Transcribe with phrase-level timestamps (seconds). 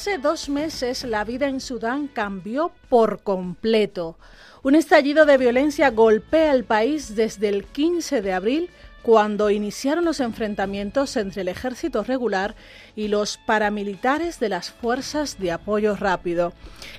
[0.00, 4.16] Hace dos meses la vida en Sudán cambió por completo.
[4.62, 8.70] Un estallido de violencia golpea el país desde el 15 de abril,
[9.02, 12.54] cuando iniciaron los enfrentamientos entre el ejército regular
[12.96, 16.52] y los paramilitares de las fuerzas de apoyo rápido.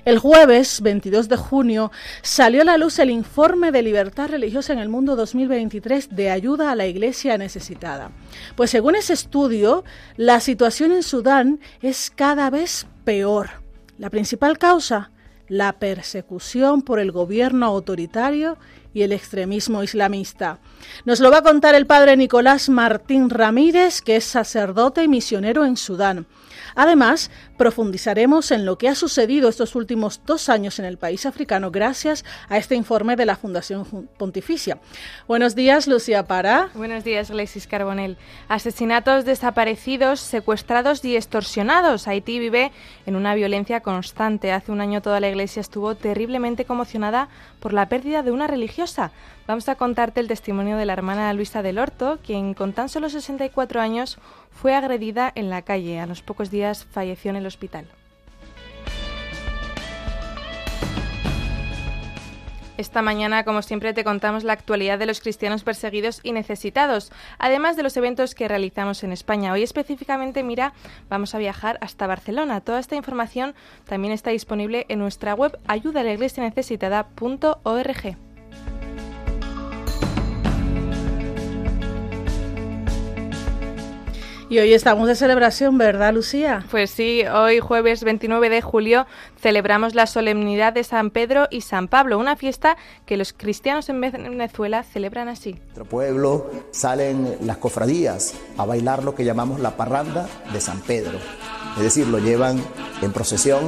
[0.04, 1.92] El jueves 22 de junio
[2.22, 6.72] salió a la luz el informe de libertad religiosa en el mundo 2023 de ayuda
[6.72, 8.10] a la iglesia necesitada.
[8.56, 9.84] Pues según ese estudio,
[10.16, 13.50] la situación en Sudán es cada vez peor.
[13.98, 15.10] La principal causa,
[15.48, 18.56] la persecución por el gobierno autoritario
[18.94, 20.58] y el extremismo islamista.
[21.04, 25.64] Nos lo va a contar el padre Nicolás Martín Ramírez, que es sacerdote y misionero
[25.64, 26.26] en Sudán.
[26.74, 31.70] Además, profundizaremos en lo que ha sucedido estos últimos dos años en el país africano
[31.70, 34.78] gracias a este informe de la Fundación Pontificia.
[35.28, 36.70] Buenos días, Lucía Pará.
[36.74, 38.16] Buenos días, Alexis Carbonell.
[38.48, 42.08] Asesinatos, desaparecidos, secuestrados y extorsionados.
[42.08, 42.72] Haití vive
[43.06, 44.52] en una violencia constante.
[44.52, 47.28] Hace un año toda la iglesia estuvo terriblemente conmocionada
[47.60, 49.12] por la pérdida de una religiosa.
[49.46, 53.08] Vamos a contarte el testimonio de la hermana Luisa del Horto, quien con tan solo
[53.08, 54.18] 64 años
[54.52, 55.98] fue agredida en la calle.
[55.98, 57.86] A los pocos días falleció en el hospital.
[62.78, 67.76] Esta mañana, como siempre, te contamos la actualidad de los cristianos perseguidos y necesitados, además
[67.76, 69.52] de los eventos que realizamos en España.
[69.52, 70.72] Hoy específicamente, mira,
[71.08, 72.60] vamos a viajar hasta Barcelona.
[72.60, 73.54] Toda esta información
[73.86, 78.31] también está disponible en nuestra web ayudalaiglesianecesitada.org.
[84.52, 86.62] Y hoy estamos de celebración, ¿verdad, Lucía?
[86.70, 89.06] Pues sí, hoy jueves 29 de julio
[89.40, 92.76] celebramos la solemnidad de San Pedro y San Pablo, una fiesta
[93.06, 95.54] que los cristianos en Venezuela celebran así.
[95.54, 101.18] Nuestro pueblo salen las cofradías a bailar lo que llamamos la parranda de San Pedro,
[101.78, 102.62] es decir, lo llevan
[103.00, 103.62] en procesión.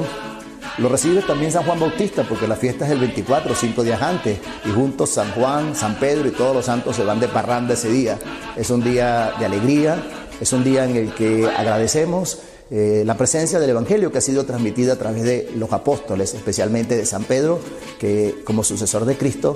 [0.77, 4.37] Lo recibe también San Juan Bautista porque la fiesta es el 24, cinco días antes,
[4.65, 7.89] y juntos San Juan, San Pedro y todos los santos se van de parranda ese
[7.89, 8.19] día.
[8.55, 10.03] Es un día de alegría,
[10.39, 12.39] es un día en el que agradecemos
[12.71, 16.97] eh, la presencia del Evangelio que ha sido transmitida a través de los apóstoles, especialmente
[16.97, 17.59] de San Pedro,
[17.99, 19.55] que como sucesor de Cristo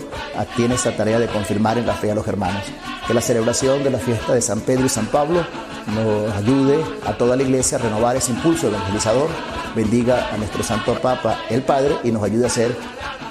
[0.56, 2.64] tiene esa tarea de confirmar en la fe a los hermanos.
[3.08, 5.44] Que la celebración de la fiesta de San Pedro y San Pablo
[5.96, 9.30] nos ayude a toda la iglesia a renovar ese impulso evangelizador,
[9.76, 12.76] bendiga a nuestro Santo Papa, el Padre, y nos ayude a ser,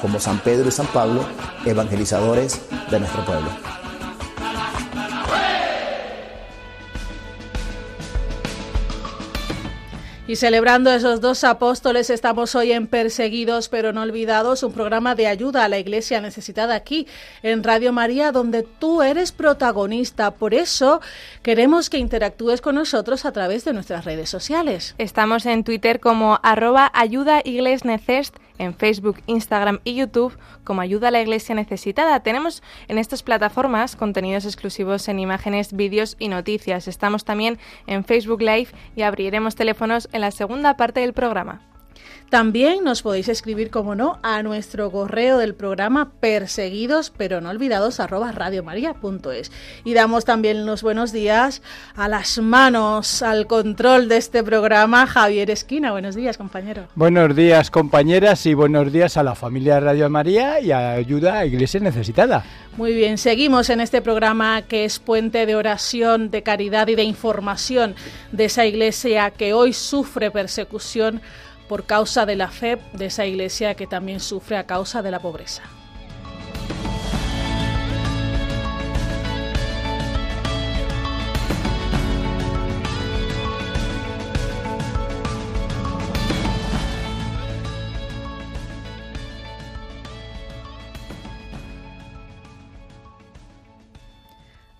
[0.02, 1.24] como San Pedro y San Pablo,
[1.64, 2.60] evangelizadores
[2.90, 3.50] de nuestro pueblo.
[10.28, 15.26] Y celebrando esos dos apóstoles, estamos hoy en Perseguidos pero no olvidados, un programa de
[15.26, 17.06] ayuda a la iglesia necesitada aquí
[17.42, 20.32] en Radio María, donde tú eres protagonista.
[20.32, 21.00] Por eso
[21.42, 24.94] queremos que interactúes con nosotros a través de nuestras redes sociales.
[24.98, 27.40] Estamos en Twitter como arroba ayuda
[28.58, 32.20] en Facebook, Instagram y YouTube como Ayuda a la Iglesia Necesitada.
[32.20, 36.88] Tenemos en estas plataformas contenidos exclusivos en imágenes, vídeos y noticias.
[36.88, 41.60] Estamos también en Facebook Live y abriremos teléfonos en la segunda parte del programa.
[42.30, 48.00] También nos podéis escribir, como no, a nuestro correo del programa perseguidos pero no olvidados
[48.00, 49.50] arroba radiomaria.es.
[49.84, 51.62] Y damos también los buenos días
[51.96, 55.90] a las manos, al control de este programa, Javier Esquina.
[55.92, 56.88] Buenos días, compañero.
[56.94, 61.46] Buenos días, compañeras, y buenos días a la familia Radio María y a Ayuda a
[61.46, 62.44] Iglesia Necesitada.
[62.76, 67.02] Muy bien, seguimos en este programa que es puente de oración, de caridad y de
[67.02, 67.94] información
[68.32, 71.20] de esa iglesia que hoy sufre persecución
[71.68, 75.20] por causa de la fe de esa iglesia que también sufre a causa de la
[75.20, 75.62] pobreza.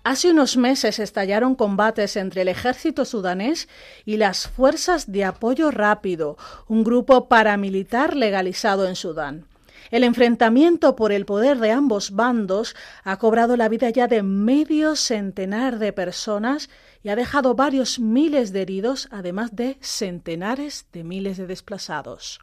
[0.09, 3.69] Hace unos meses estallaron combates entre el ejército sudanés
[4.05, 6.35] y las fuerzas de apoyo rápido,
[6.67, 9.45] un grupo paramilitar legalizado en Sudán.
[9.91, 14.95] El enfrentamiento por el poder de ambos bandos ha cobrado la vida ya de medio
[14.95, 16.71] centenar de personas
[17.03, 22.39] y ha dejado varios miles de heridos, además de centenares de miles de desplazados.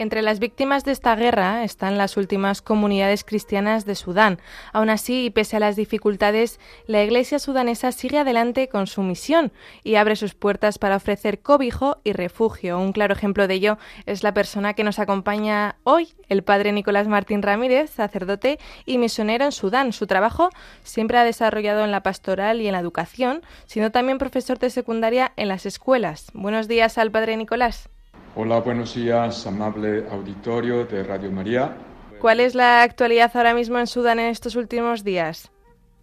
[0.00, 4.38] Entre las víctimas de esta guerra están las últimas comunidades cristianas de Sudán.
[4.72, 9.52] Aún así, y pese a las dificultades, la Iglesia sudanesa sigue adelante con su misión
[9.84, 12.78] y abre sus puertas para ofrecer cobijo y refugio.
[12.78, 13.76] Un claro ejemplo de ello
[14.06, 19.44] es la persona que nos acompaña hoy, el padre Nicolás Martín Ramírez, sacerdote y misionero
[19.44, 19.92] en Sudán.
[19.92, 20.48] Su trabajo
[20.82, 25.34] siempre ha desarrollado en la pastoral y en la educación, siendo también profesor de secundaria
[25.36, 26.28] en las escuelas.
[26.32, 27.89] Buenos días al padre Nicolás.
[28.36, 31.74] Hola, buenos días, amable auditorio de Radio María.
[32.20, 35.50] ¿Cuál es la actualidad ahora mismo en Sudán en estos últimos días?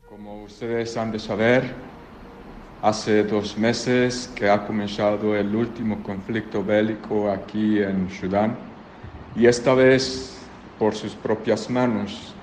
[0.09, 1.63] Como ustedes han de saber,
[2.81, 8.57] hace dos meses que ha comenzado el último conflicto bélico aquí en Sudán
[9.33, 10.38] y esta vez
[10.77, 12.33] por sus propias manos,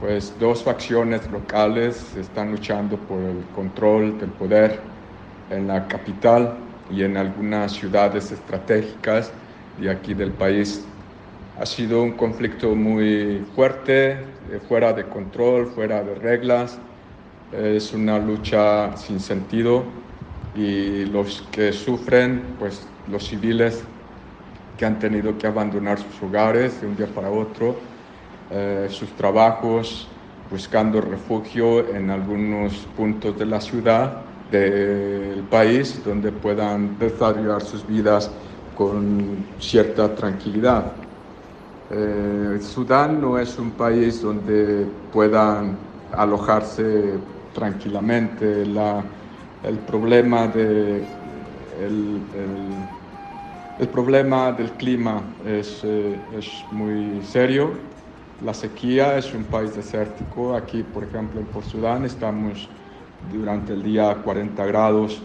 [0.00, 4.80] pues dos facciones locales están luchando por el control del poder
[5.48, 6.58] en la capital
[6.92, 9.32] y en algunas ciudades estratégicas
[9.78, 10.86] de aquí del país.
[11.56, 14.10] Ha sido un conflicto muy fuerte,
[14.50, 16.78] eh, fuera de control, fuera de reglas.
[17.50, 19.84] Es una lucha sin sentido
[20.52, 23.86] y los que sufren, pues los civiles
[24.76, 27.88] que han tenido que abandonar sus hogares de un día para otro,
[28.50, 30.10] eh, sus trabajos,
[30.50, 38.30] buscando refugio en algunos puntos de la ciudad del país donde puedan desarrollar sus vidas
[38.76, 40.92] con cierta tranquilidad.
[41.90, 45.76] Eh, Sudán no es un país donde puedan
[46.12, 47.14] alojarse
[47.54, 48.66] tranquilamente.
[48.66, 49.02] La,
[49.64, 51.04] el, problema de,
[51.80, 52.20] el,
[53.78, 57.70] el, problema del clima es, eh, es muy serio.
[58.44, 60.54] La sequía es un país desértico.
[60.56, 62.68] Aquí, por ejemplo, Por Sudán estamos
[63.30, 65.22] durante el día 40 grados,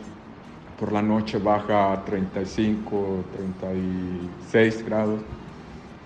[0.79, 5.21] por la noche baja a 35, 36 grados,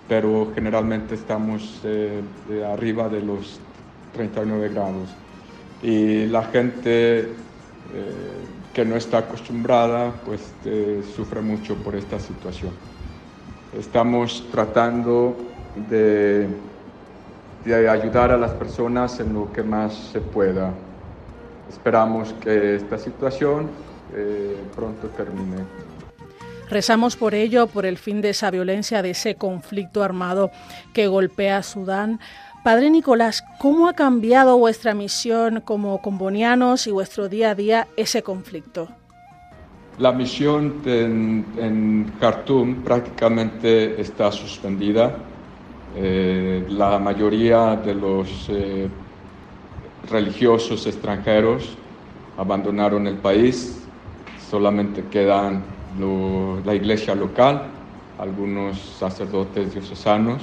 [0.07, 2.21] pero generalmente estamos eh,
[2.71, 3.59] arriba de los
[4.13, 5.09] 39 grados.
[5.83, 7.27] Y la gente eh,
[8.73, 12.71] que no está acostumbrada, pues eh, sufre mucho por esta situación.
[13.77, 15.35] Estamos tratando
[15.89, 16.47] de,
[17.65, 20.71] de ayudar a las personas en lo que más se pueda.
[21.69, 23.69] Esperamos que esta situación
[24.15, 25.63] eh, pronto termine.
[26.69, 30.51] Rezamos por ello, por el fin de esa violencia, de ese conflicto armado
[30.93, 32.19] que golpea a Sudán.
[32.63, 38.21] Padre Nicolás, ¿cómo ha cambiado vuestra misión como combonianos y vuestro día a día ese
[38.21, 38.87] conflicto?
[39.97, 45.13] La misión en, en Khartoum prácticamente está suspendida.
[45.95, 48.87] Eh, la mayoría de los eh,
[50.11, 51.75] religiosos extranjeros
[52.37, 53.83] abandonaron el país,
[54.49, 55.63] solamente quedan
[56.65, 57.63] la iglesia local,
[58.19, 60.41] algunos sacerdotes diocesanos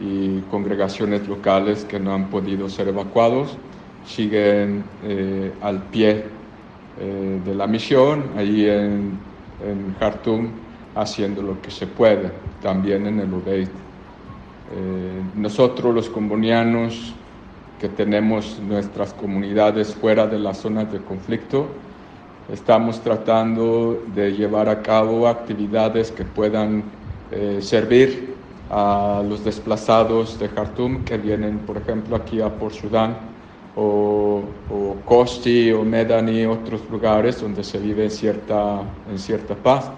[0.00, 3.56] y congregaciones locales que no han podido ser evacuados,
[4.06, 6.24] siguen eh, al pie
[7.00, 9.18] eh, de la misión, ahí en,
[9.66, 10.48] en Khartoum,
[10.94, 12.30] haciendo lo que se puede,
[12.62, 13.68] también en el Udeid.
[14.74, 17.14] Eh, nosotros los combonianos
[17.82, 21.66] que tenemos nuestras comunidades fuera de las zonas de conflicto.
[22.48, 26.84] Estamos tratando de llevar a cabo actividades que puedan
[27.32, 28.36] eh, servir
[28.70, 33.16] a los desplazados de Khartoum que vienen, por ejemplo, aquí a Por Sudán
[33.74, 39.90] o, o Kosti o Medani, otros lugares donde se vive en cierta, en cierta paz.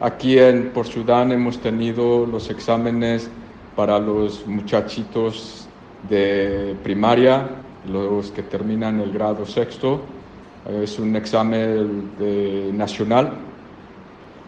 [0.00, 3.30] Aquí en Por Sudán hemos tenido los exámenes
[3.76, 5.61] para los muchachitos
[6.08, 7.48] de primaria,
[7.90, 10.00] los que terminan el grado sexto.
[10.82, 12.12] Es un examen
[12.76, 13.32] nacional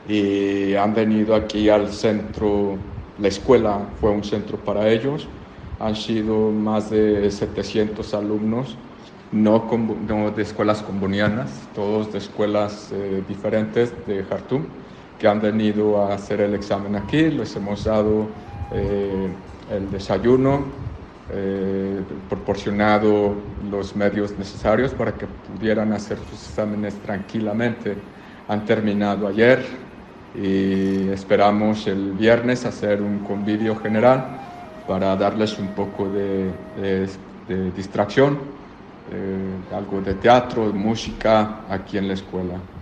[0.08, 2.76] y han venido aquí al centro,
[3.18, 5.26] la escuela fue un centro para ellos.
[5.80, 8.76] Han sido más de 700 alumnos,
[9.32, 9.68] no,
[10.34, 14.64] de escuelas combonianas, todos de escuelas eh, diferentes de Jartum,
[15.18, 17.30] que han venido a hacer el examen aquí.
[17.30, 18.26] Les hemos dado
[18.72, 19.28] eh,
[19.72, 20.64] el desayuno,
[21.30, 23.34] eh, proporcionado
[23.70, 27.96] los medios necesarios para que pudieran hacer sus exámenes tranquilamente.
[28.48, 29.64] Han terminado ayer
[30.34, 34.26] y esperamos el viernes hacer un convivio general
[34.86, 36.50] para darles un poco de,
[37.74, 38.38] distracción,
[39.10, 42.73] eh, algo de teatro, música aquí en la escuela.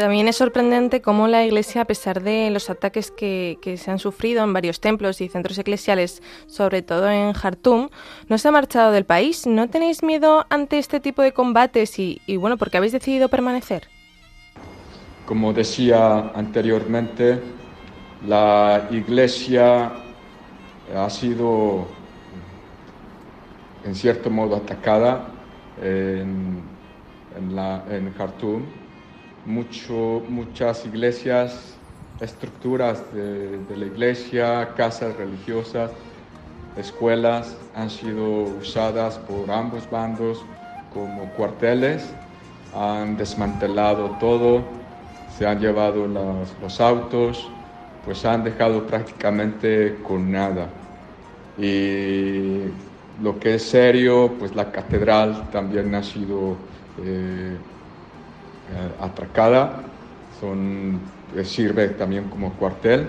[0.00, 4.42] También es sorprendente cómo la Iglesia, a pesar de los ataques que, se han sufrido
[4.42, 7.90] en varios templos y centros eclesiales, sobre todo en Jartum,
[8.26, 9.46] no se ha marchado del país.
[9.46, 13.88] ¿No tenéis miedo ante este tipo de combates y, bueno, por qué habéis decidido permanecer?
[15.26, 17.38] Como decía anteriormente,
[18.26, 19.92] La iglesia
[20.96, 21.86] ha sido
[23.84, 25.28] en cierto modo atacada
[25.82, 26.62] en,
[27.36, 28.62] en, en Khartoum.
[29.46, 31.78] Muchas iglesias,
[32.20, 35.90] estructuras de, la iglesia, casas religiosas,
[36.76, 40.44] escuelas han sido usadas por ambos bandos
[40.92, 42.14] como cuarteles,
[42.74, 44.62] han desmantelado todo,
[45.38, 47.50] se han llevado los, autos,
[48.04, 50.68] pues han dejado prácticamente con nada.
[51.56, 52.64] Y
[53.22, 56.56] lo que es serio, pues la catedral también ha sido
[56.98, 57.58] eh
[59.00, 59.82] atracada,
[60.40, 61.00] son,
[61.34, 63.08] eh, sirve también como cuartel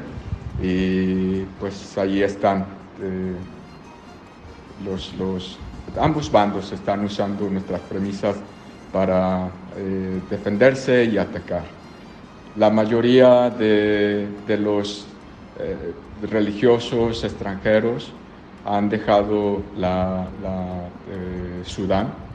[0.58, 2.66] y pues ahí están.
[3.02, 3.34] Eh,
[4.84, 5.60] los, los,
[6.00, 8.44] ambos bandos están usando nuestras premisas
[8.92, 11.64] para eh, defenderse y atacar.
[12.56, 15.08] La mayoría de, de los
[15.60, 18.14] eh, religiosos extranjeros
[18.64, 20.28] han dejado la,
[21.08, 22.31] eh, Sudán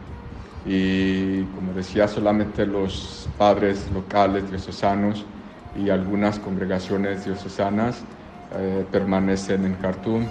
[0.67, 5.25] y, como decía, solamente los padres locales diocesanos
[5.77, 8.03] y algunas congregaciones diocesanas
[8.91, 10.25] permanecen en Khartoum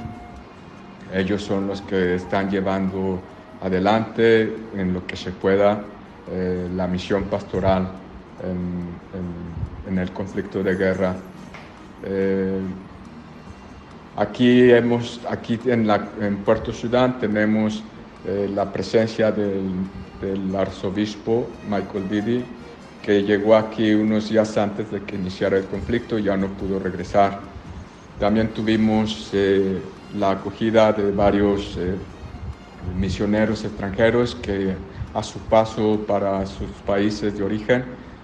[1.14, 3.20] ellos son los que están llevando
[3.62, 5.82] adelante en lo que se pueda
[6.32, 7.90] eh, la misión pastoral
[8.44, 11.16] en, el conflicto de guerra.
[12.04, 12.60] Eh,
[14.18, 17.82] aquí, hemos, aquí en, la, en Puerto Sudán tenemos
[18.28, 19.72] eh, la presencia del,
[20.22, 22.44] del, arzobispo Michael Bidi,
[23.04, 26.80] que llegó aquí unos días antes de que iniciara el conflicto y ya no pudo
[26.80, 27.40] regresar.
[28.20, 29.32] También tuvimos
[30.18, 31.96] la acogida de varios eh,
[32.98, 34.74] misioneros extranjeros que
[35.14, 37.84] a su paso para sus países de origen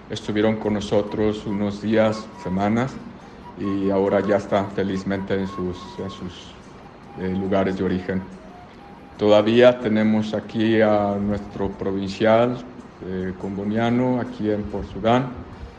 [0.10, 2.92] estuvieron con nosotros unos días, semanas,
[3.60, 6.54] y ahora ya están felizmente en sus, en sus
[7.20, 8.41] eh, lugares de origen.
[9.22, 12.58] Todavía tenemos aquí a nuestro provincial
[13.06, 15.28] eh, comboniano aquí en Port Sudán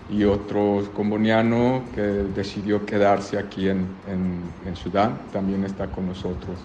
[0.09, 6.57] y otro comboniano que decidió quedarse aquí en, en, Sudán, también está con nosotros.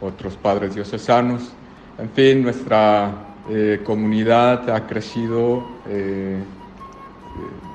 [0.00, 1.50] Otros padres diocesanos.
[1.98, 3.10] En fin, nuestra
[3.50, 6.38] eh, comunidad ha crecido eh,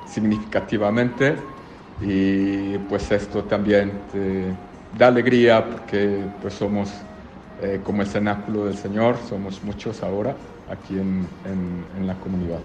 [0.06, 1.34] significativamente
[2.00, 4.50] y pues esto también eh,
[4.96, 6.90] da alegría porque pues somos
[7.84, 10.34] como el cenáculo del Señor, somos muchos ahora
[10.70, 11.26] aquí en,
[11.96, 12.60] en la comunidad.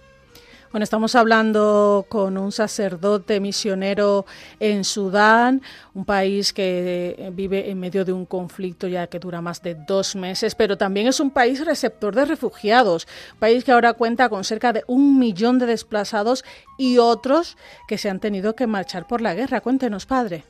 [0.71, 4.25] Bueno, estamos hablando con un sacerdote misionero
[4.59, 5.61] en Sudán,
[5.93, 10.15] un país que vive en medio de un conflicto ya que dura más de dos
[10.15, 13.07] meses, pero también es un país receptor de refugiados,
[13.39, 16.43] país que ahora cuenta con cerca de un millón de desplazados
[16.77, 19.61] y otros que se han tenido que marchar por la guerra.
[19.61, 20.43] Cuéntenos, padre.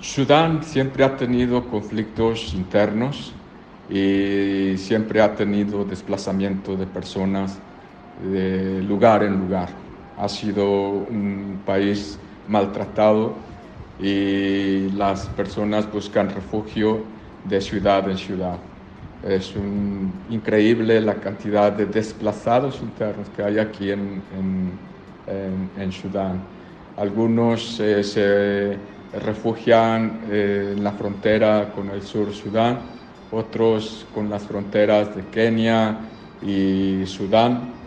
[0.00, 3.32] Sudán siempre ha tenido conflictos internos
[3.90, 7.58] y siempre ha tenido desplazamiento de personas
[8.22, 9.70] de lugar en lugar.
[10.16, 13.34] Ha sido un país maltratado
[14.00, 17.02] y las personas buscan refugio
[17.44, 18.58] de ciudad en ciudad.
[19.26, 19.52] Es
[20.30, 24.22] increíble la cantidad de desplazados internos que hay aquí en,
[25.76, 26.40] en, Sudán.
[26.96, 28.76] Algunos eh, se
[29.12, 32.78] refugian eh, en la frontera con el sur Sudán,
[33.30, 35.98] otros con las fronteras de Kenia
[36.42, 37.78] y Sudán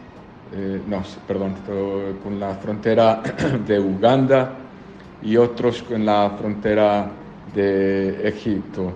[0.54, 1.56] eh, no, perdón,
[2.22, 3.22] con la frontera
[3.66, 4.52] de Uganda
[5.22, 7.10] y otros con la frontera
[7.56, 8.92] de Egipto.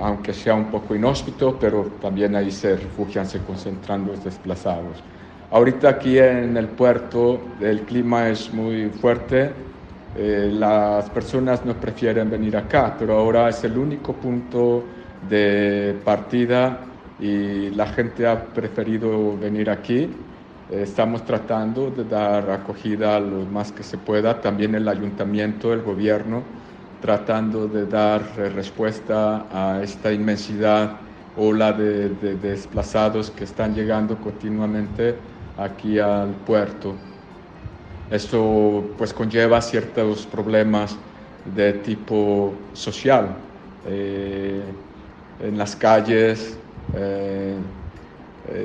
[0.00, 5.02] Aunque sea un poco inhóspito, pero también ahí se refugian, se concentran los desplazados.
[5.50, 9.50] Ahorita aquí en el puerto el clima es muy fuerte,
[10.14, 14.84] eh, las personas no prefieren venir acá, pero ahora es el único punto
[15.20, 16.78] de partida
[17.18, 20.10] y la gente ha preferido venir aquí.
[20.68, 26.42] Estamos tratando de dar acogida lo más que se pueda, también el ayuntamiento, el gobierno,
[27.00, 31.00] tratando de dar respuesta a esta inmensidad
[31.34, 35.16] ola de, de desplazados que están llegando continuamente
[35.56, 37.11] aquí al puerto.
[38.12, 40.94] Esto pues conlleva ciertos problemas
[41.56, 43.28] de tipo social.
[43.88, 44.60] Eh,
[45.40, 46.58] en las calles
[46.94, 47.56] eh,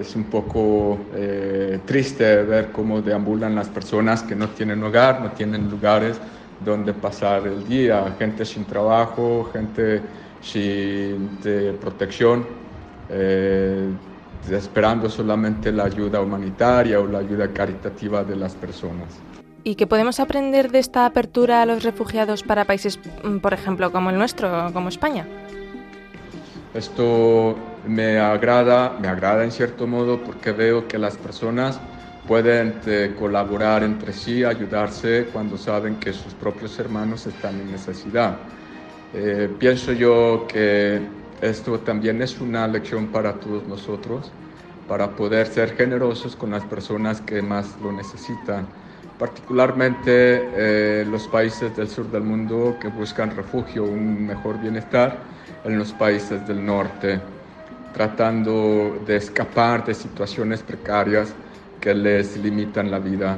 [0.01, 5.31] es un poco eh, triste ver cómo deambulan las personas que no tienen hogar, no
[5.31, 6.19] tienen lugares
[6.65, 10.01] donde pasar el día, gente sin trabajo, gente
[10.41, 11.39] sin
[11.79, 12.45] protección,
[14.51, 19.07] esperando solamente la ayuda humanitaria o la ayuda caritativa de las personas.
[19.67, 23.91] ¿Y qué podemos aprender de esta apertura a los refugiados para países, mm, por ejemplo,
[23.91, 25.27] como el nuestro, como España?
[26.73, 31.81] Esto me agrada, me agrada en cierto modo porque veo que las personas
[32.29, 38.37] pueden eh, colaborar entre sí, ayudarse cuando saben que sus propios hermanos están en necesidad.
[39.13, 41.01] Eh, pienso yo que
[41.41, 44.31] esto también es una lección para todos nosotros,
[44.87, 48.65] para poder ser generosos con las personas que más lo necesitan,
[49.17, 55.17] particularmente eh, los países del sur del mundo que buscan refugio, un mejor bienestar
[55.63, 57.19] en los países del norte,
[57.93, 61.33] tratando de escapar de situaciones precarias
[61.81, 63.37] que les limitan la vida.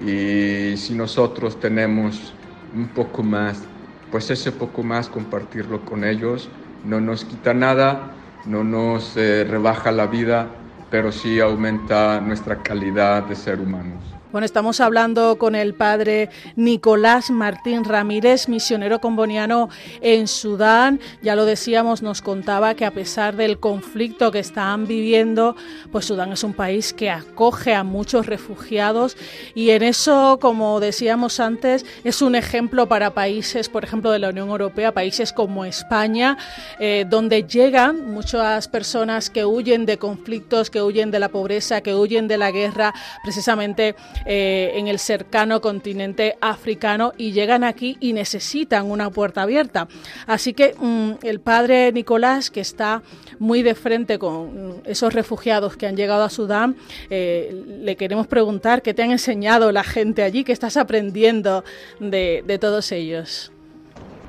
[0.00, 2.32] Y si nosotros tenemos
[2.74, 3.62] un poco más,
[4.10, 6.48] pues ese poco más compartirlo con ellos,
[6.84, 8.12] no nos quita nada,
[8.44, 10.48] no nos eh, rebaja la vida,
[10.92, 14.12] pero sí aumenta nuestra calidad de ser humanos.
[14.32, 19.68] Bueno, estamos hablando con el padre Nicolás Martín Ramírez, misionero comboniano
[20.00, 21.00] en Sudán.
[21.20, 25.54] Ya lo decíamos, nos contaba que a pesar del conflicto que están viviendo,
[25.90, 29.18] pues Sudán es un país que acoge a muchos refugiados
[29.54, 34.30] y en eso, como decíamos antes, es un ejemplo para países, por ejemplo, de la
[34.30, 36.38] Unión Europea, países como España,
[36.80, 41.94] eh, donde llegan muchas personas que huyen de conflictos, que huyen de la pobreza, que
[41.94, 43.94] huyen de la guerra, precisamente
[44.26, 49.88] eh, en el cercano continente africano y llegan aquí y necesitan una puerta abierta.
[50.26, 53.02] Así que mm, el padre Nicolás, que está
[53.38, 56.76] muy de frente con esos refugiados que han llegado a Sudán,
[57.10, 61.64] eh, le queremos preguntar qué te han enseñado la gente allí, qué estás aprendiendo
[62.00, 63.52] de todos ellos.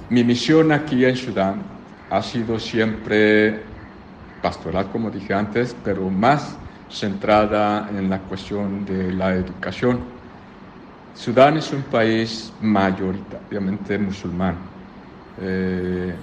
[0.10, 1.63] Mi misión aquí en Sudán
[2.10, 3.73] ha sido siempre
[4.43, 6.55] pastoral, como dije antes, pero más
[6.89, 10.00] centrada en la cuestión de la educación.
[11.15, 14.55] Sudán es un país mayoritariamente musulmán.
[15.41, 16.13] Eh,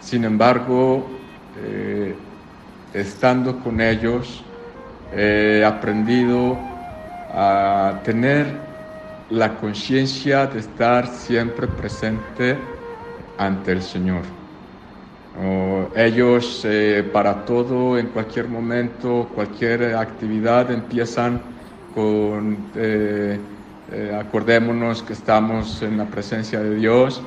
[0.00, 1.06] sin embargo,
[1.62, 2.16] eh,
[2.94, 4.42] estando con ellos,
[5.14, 6.56] he aprendido
[7.34, 8.46] a tener
[9.30, 12.56] la conciencia de estar siempre presente
[13.36, 14.43] ante el Señor
[15.96, 21.40] ellos eh, para todo, en cualquier momento, cualquier actividad empiezan
[21.94, 23.38] con, eh,
[23.92, 27.22] eh, acordémonos que estamos en la presencia de Dios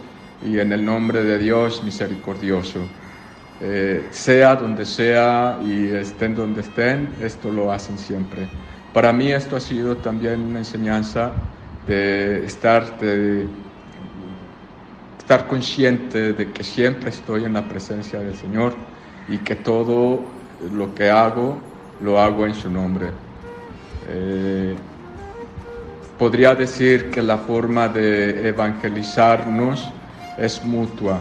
[0.45, 2.79] y en el nombre de Dios misericordioso.
[4.11, 8.47] sea donde sea y estén donde estén, esto lo hacen siempre.
[8.93, 11.31] Para mí esto ha sido también una enseñanza
[11.87, 13.47] de estar, de,
[15.27, 18.73] estar consciente de que siempre estoy en la presencia del Señor
[19.27, 20.21] y que todo
[20.71, 21.57] lo que hago
[21.99, 23.07] lo hago en su nombre.
[24.07, 24.73] Eh,
[26.17, 29.91] podría decir que la forma de evangelizarnos
[30.37, 31.19] es mutua.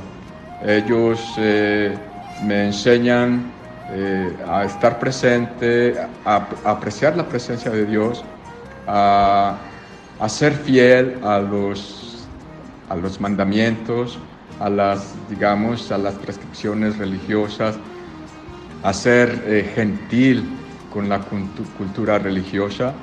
[0.64, 1.98] Ellos eh,
[2.44, 3.50] me enseñan
[3.90, 8.24] eh, a estar presente, a, apreciar la presencia de Dios,
[8.86, 9.56] a,
[10.20, 12.06] a ser fiel a los
[12.88, 14.18] a los mandamientos,
[14.60, 17.76] a las, digamos, a las prescripciones religiosas,
[18.82, 20.44] a ser eh, gentil
[20.92, 22.94] con la cultura religiosa.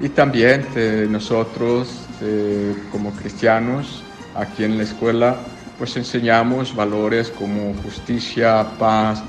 [0.00, 4.02] Y también eh, nosotros eh, como cristianos
[4.34, 5.36] aquí en la escuela
[5.78, 9.24] pues enseñamos valores como justicia, paz,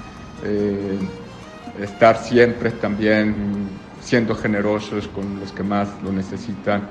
[1.81, 3.67] estar siempre también
[3.99, 6.87] siendo generosos con los que más lo necesitan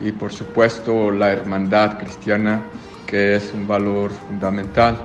[0.00, 2.62] y por supuesto la hermandad cristiana,
[3.06, 4.96] que es un valor fundamental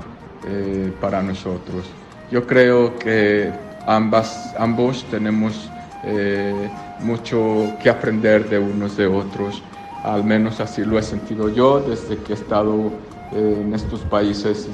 [0.46, 1.86] eh, para nosotros.
[2.32, 3.52] Yo creo que
[3.86, 5.70] ambas, ambos tenemos
[6.04, 6.70] eh,
[7.04, 9.62] mucho que aprender de unos de otros,
[10.04, 12.92] al menos así lo he sentido yo desde que he estado
[13.34, 14.68] eh, en estos países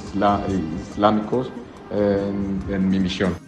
[0.91, 1.49] islámicos
[1.91, 3.44] en mi misión.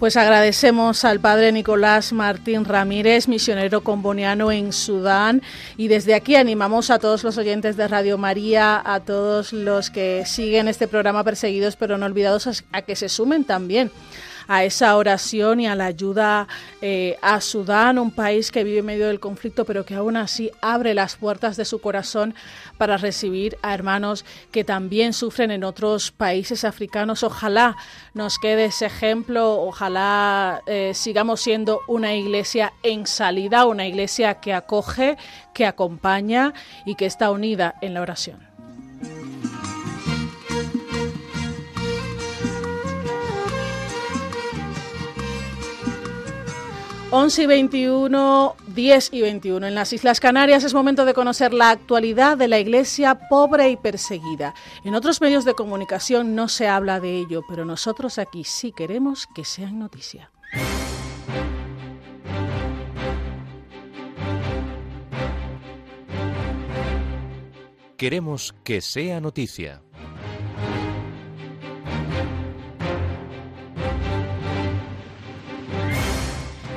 [0.00, 5.42] Pues agradecemos al padre Nicolás Martín Ramírez, misionero comboniano en Sudán,
[5.76, 10.24] y desde aquí animamos a todos los oyentes de Radio María, a todos los que
[10.24, 13.90] siguen este programa Perseguidos pero no olvidados, a que se sumen también
[14.50, 16.48] a esa oración y a la ayuda
[16.82, 20.50] eh, a Sudán, un país que vive en medio del conflicto, pero que aún así
[20.60, 22.34] abre las puertas de su corazón
[22.76, 27.22] para recibir a hermanos que también sufren en otros países africanos.
[27.22, 27.76] Ojalá
[28.12, 34.52] nos quede ese ejemplo, ojalá eh, sigamos siendo una iglesia en salida, una iglesia que
[34.52, 35.16] acoge,
[35.54, 38.49] que acompaña y que está unida en la oración.
[47.12, 49.66] 11 y 21 10 y 21.
[49.66, 53.76] En las Islas Canarias es momento de conocer la actualidad de la iglesia pobre y
[53.76, 54.54] perseguida.
[54.84, 59.26] En otros medios de comunicación no se habla de ello, pero nosotros aquí sí queremos
[59.34, 60.30] que sean noticia.
[67.96, 69.82] Queremos que sea noticia.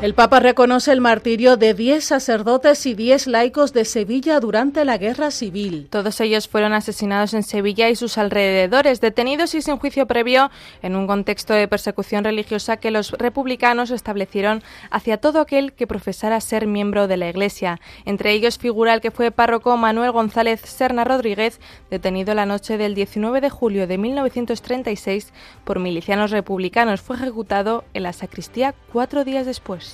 [0.03, 4.97] El Papa reconoce el martirio de 10 sacerdotes y 10 laicos de Sevilla durante la
[4.97, 5.87] Guerra Civil.
[5.89, 10.97] Todos ellos fueron asesinados en Sevilla y sus alrededores, detenidos y sin juicio previo en
[10.97, 14.61] un contexto de persecución religiosa que los republicanos establecieron
[14.91, 17.79] hacia todo aquel que profesara ser miembro de la Iglesia.
[18.03, 22.93] Entre ellos figura el que fue párroco Manuel González Serna Rodríguez, detenido la noche del
[22.93, 25.31] 19 de julio de 1936
[25.63, 26.99] por milicianos republicanos.
[26.99, 29.92] Fue ejecutado en la sacristía cuatro días después.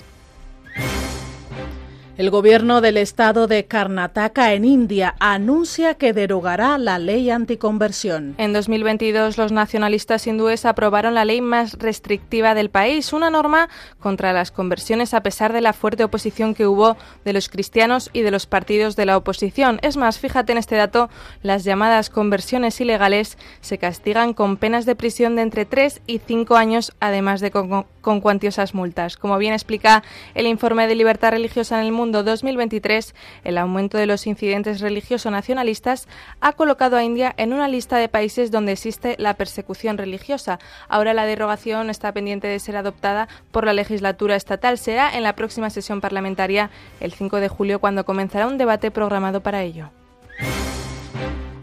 [2.20, 8.36] El gobierno del estado de Karnataka en India anuncia que derogará la ley anticonversión.
[8.38, 13.70] En 2022 los nacionalistas hindúes aprobaron la ley más restrictiva del país, una norma
[14.02, 18.20] contra las conversiones a pesar de la fuerte oposición que hubo de los cristianos y
[18.20, 19.80] de los partidos de la oposición.
[19.82, 21.10] Es más, fíjate en este dato,
[21.42, 26.58] las llamadas conversiones ilegales se castigan con penas de prisión de entre 3 y 5
[26.58, 29.16] años, además de con, con cuantiosas multas.
[29.16, 30.04] Como bien explica
[30.36, 35.32] el informe de libertad religiosa en el mundo, 2023, el aumento de los incidentes religiosos
[35.32, 36.08] nacionalistas
[36.42, 40.60] ha colocado a India en una lista de países donde existe la persecución religiosa.
[40.88, 44.78] Ahora la derogación está pendiente de ser adoptada por la legislatura estatal.
[44.78, 46.70] Será en la próxima sesión parlamentaria,
[47.00, 49.92] el 5 de julio, cuando comenzará un debate programado para ello.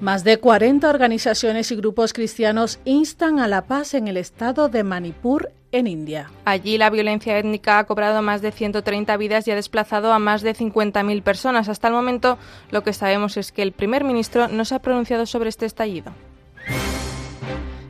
[0.01, 4.85] Más de 40 organizaciones y grupos cristianos instan a la paz en el estado de
[4.85, 6.31] Manipur en India.
[6.45, 10.43] Allí la violencia étnica ha cobrado más de 130 vidas y ha desplazado a más
[10.43, 11.69] de 50.000 personas.
[11.69, 12.39] Hasta el momento
[12.71, 16.13] lo que sabemos es que el primer ministro no se ha pronunciado sobre este estallido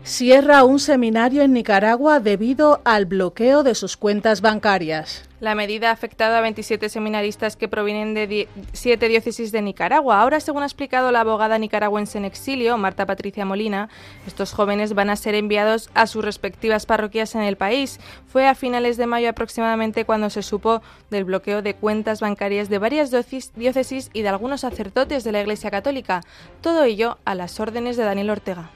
[0.06, 5.24] cierra un seminario en Nicaragua debido al bloqueo de sus cuentas bancarias.
[5.40, 10.22] La medida ha afectado a 27 seminaristas que provienen de siete diócesis de Nicaragua.
[10.22, 13.88] Ahora, según ha explicado la abogada nicaragüense en exilio, Marta Patricia Molina,
[14.28, 17.98] estos jóvenes van a ser enviados a sus respectivas parroquias en el país.
[18.28, 22.78] Fue a finales de mayo aproximadamente cuando se supo del bloqueo de cuentas bancarias de
[22.78, 26.22] varias diócesis y de algunos sacerdotes de la Iglesia Católica.
[26.60, 28.70] Todo ello a las órdenes de Daniel Ortega.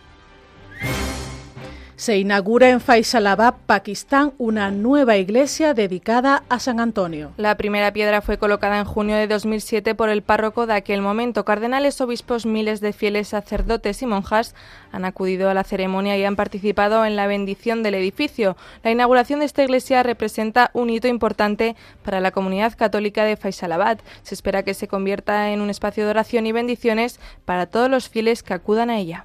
[2.00, 7.32] Se inaugura en Faisalabad, Pakistán, una nueva iglesia dedicada a San Antonio.
[7.36, 11.44] La primera piedra fue colocada en junio de 2007 por el párroco de aquel momento.
[11.44, 14.54] Cardenales, obispos, miles de fieles sacerdotes y monjas
[14.92, 18.56] han acudido a la ceremonia y han participado en la bendición del edificio.
[18.82, 23.98] La inauguración de esta iglesia representa un hito importante para la comunidad católica de Faisalabad.
[24.22, 28.08] Se espera que se convierta en un espacio de oración y bendiciones para todos los
[28.08, 29.22] fieles que acudan a ella.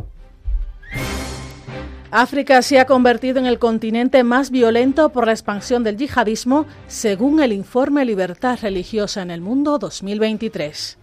[2.17, 7.41] África se ha convertido en el continente más violento por la expansión del yihadismo, según
[7.41, 10.97] el informe Libertad Religiosa en el Mundo 2023.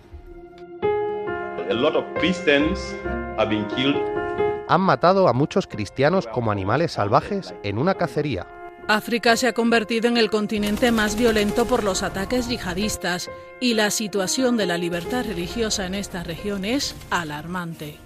[4.68, 8.46] Han matado a muchos cristianos como animales salvajes en una cacería.
[8.88, 13.90] África se ha convertido en el continente más violento por los ataques yihadistas y la
[13.90, 17.98] situación de la libertad religiosa en esta región es alarmante.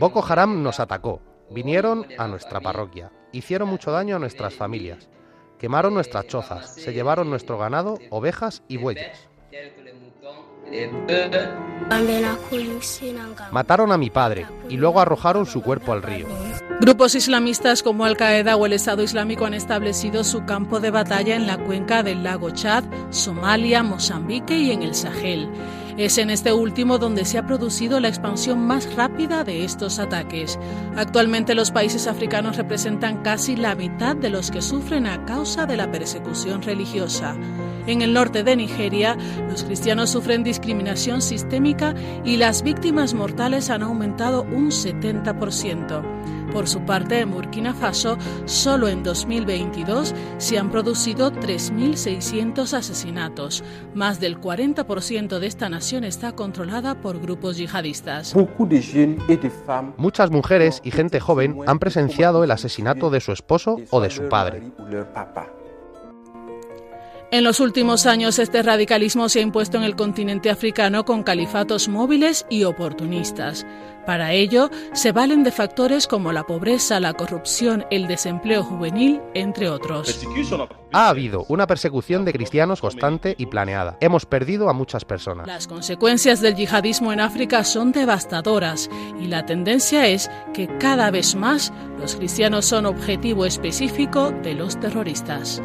[0.00, 5.08] Boko Haram nos atacó, vinieron a nuestra parroquia, hicieron mucho daño a nuestras familias,
[5.58, 9.28] quemaron nuestras chozas, se llevaron nuestro ganado, ovejas y bueyes.
[13.52, 16.26] Mataron a mi padre y luego arrojaron su cuerpo al río.
[16.80, 21.46] Grupos islamistas como Al-Qaeda o el Estado Islámico han establecido su campo de batalla en
[21.46, 25.48] la cuenca del lago Chad, Somalia, Mozambique y en el Sahel.
[25.96, 30.58] Es en este último donde se ha producido la expansión más rápida de estos ataques.
[30.96, 35.78] Actualmente los países africanos representan casi la mitad de los que sufren a causa de
[35.78, 37.34] la persecución religiosa.
[37.86, 39.16] En el norte de Nigeria,
[39.48, 41.94] los cristianos sufren discriminación sistémica
[42.24, 46.02] y las víctimas mortales han aumentado un 70%.
[46.52, 53.62] Por su parte, en Burkina Faso, solo en 2022 se han producido 3.600 asesinatos.
[53.94, 58.34] Más del 40% de esta nación está controlada por grupos yihadistas.
[59.96, 64.28] Muchas mujeres y gente joven han presenciado el asesinato de su esposo o de su
[64.28, 64.62] padre.
[67.32, 71.88] En los últimos años este radicalismo se ha impuesto en el continente africano con califatos
[71.88, 73.66] móviles y oportunistas.
[74.06, 79.68] Para ello, se valen de factores como la pobreza, la corrupción, el desempleo juvenil, entre
[79.68, 80.24] otros.
[80.92, 83.98] Ha habido una persecución de cristianos constante y planeada.
[84.00, 85.48] Hemos perdido a muchas personas.
[85.48, 88.88] Las consecuencias del yihadismo en África son devastadoras
[89.20, 94.78] y la tendencia es que cada vez más los cristianos son objetivo específico de los
[94.78, 95.60] terroristas.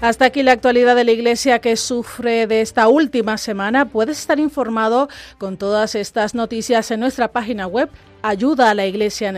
[0.00, 3.90] Hasta aquí la actualidad de la Iglesia que sufre de esta última semana.
[3.90, 7.90] Puedes estar informado con todas estas noticias en nuestra página web
[8.22, 9.28] ayuda a la iglesia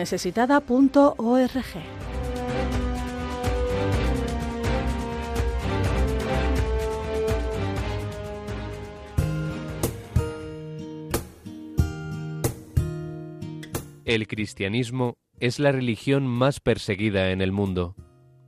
[14.05, 17.97] El cristianismo es la religión más perseguida en el mundo.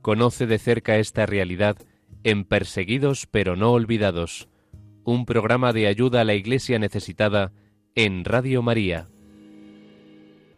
[0.01, 1.77] Conoce de cerca esta realidad
[2.25, 4.49] en Perseguidos pero no olvidados,
[5.03, 7.53] un programa de ayuda a la Iglesia necesitada
[7.93, 9.07] en Radio María.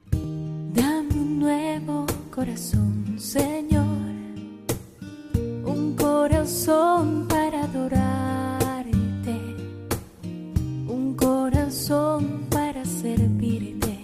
[0.10, 3.86] Dame un nuevo corazón, Señor,
[5.66, 9.36] un corazón para adorarte,
[10.88, 13.98] un corazón para servirte.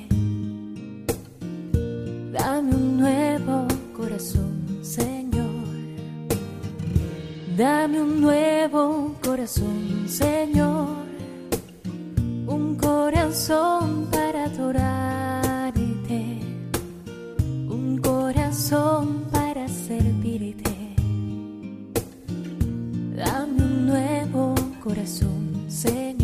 [2.34, 4.53] Dame un nuevo corazón,
[7.58, 10.88] Dame un nuevo corazón, Señor,
[12.48, 16.40] un corazón para adorarte,
[17.70, 20.96] un corazón para servirte.
[23.16, 26.23] Dame un nuevo corazón, Señor.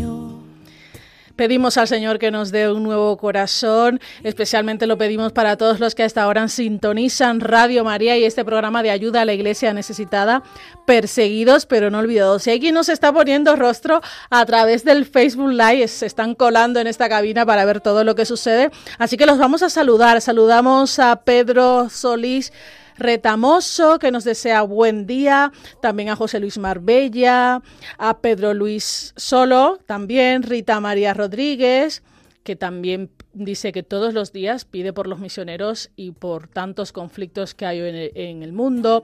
[1.40, 5.94] Pedimos al Señor que nos dé un nuevo corazón, especialmente lo pedimos para todos los
[5.94, 10.42] que hasta ahora sintonizan Radio María y este programa de ayuda a la iglesia necesitada,
[10.84, 12.42] perseguidos pero no olvidados.
[12.42, 16.78] Si hay quien nos está poniendo rostro a través del Facebook Live, se están colando
[16.78, 20.20] en esta cabina para ver todo lo que sucede, así que los vamos a saludar.
[20.20, 22.52] Saludamos a Pedro Solís.
[23.00, 27.62] Retamoso, que nos desea buen día, también a José Luis Marbella,
[27.98, 32.02] a Pedro Luis Solo, también Rita María Rodríguez,
[32.44, 37.54] que también dice que todos los días pide por los misioneros y por tantos conflictos
[37.54, 39.02] que hay en el, en el mundo.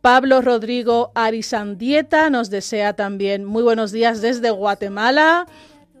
[0.00, 5.46] Pablo Rodrigo Arizandieta nos desea también muy buenos días desde Guatemala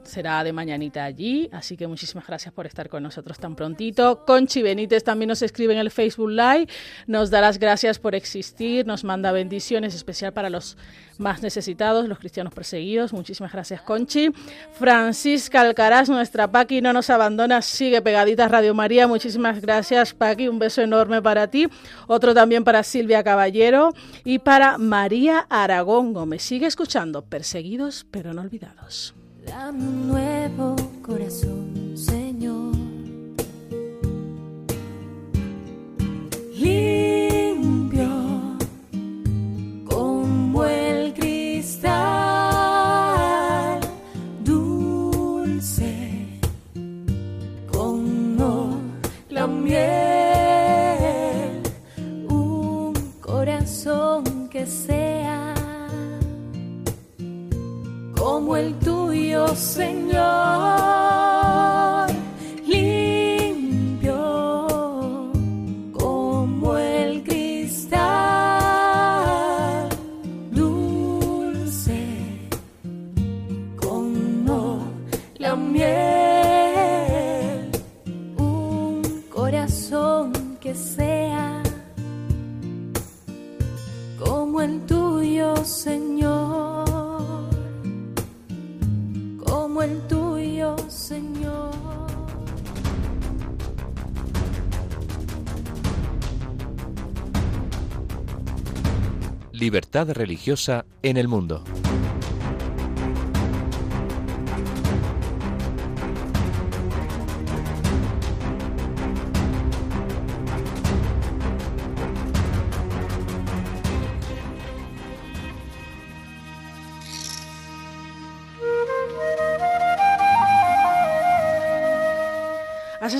[0.08, 4.24] será de mañanita allí, así que muchísimas gracias por estar con nosotros tan prontito.
[4.24, 6.66] Conchi Benítez también nos escribe en el Facebook Live,
[7.06, 10.76] nos da las gracias por existir, nos manda bendiciones especial para los
[11.18, 13.12] más necesitados, los cristianos perseguidos.
[13.12, 14.30] Muchísimas gracias, Conchi.
[14.72, 19.06] Francisca Alcaraz, nuestra Paqui, no nos abandona, sigue pegadita Radio María.
[19.06, 20.48] Muchísimas gracias, Paqui.
[20.48, 21.68] Un beso enorme para ti.
[22.06, 23.92] Otro también para Silvia Caballero
[24.24, 26.42] y para María Aragón Gómez.
[26.42, 29.14] Sigue escuchando, perseguidos pero no olvidados.
[29.48, 32.74] Dame un nuevo corazón, Señor.
[36.54, 38.08] Limpio
[39.88, 41.88] como el cristal,
[44.44, 46.26] dulce
[47.72, 48.80] como
[49.30, 49.78] la miel,
[52.28, 55.37] un corazón que sea
[58.30, 60.18] como el tuyo, Señor,
[62.66, 64.20] limpio
[65.98, 67.98] como el cristal,
[70.50, 72.00] dulce
[73.76, 74.82] como
[75.38, 75.90] la miel,
[78.36, 81.62] un corazón que sea
[84.22, 86.47] como el tuyo, Señor
[89.82, 91.70] el tuyo, Señor.
[99.52, 101.64] Libertad religiosa en el mundo.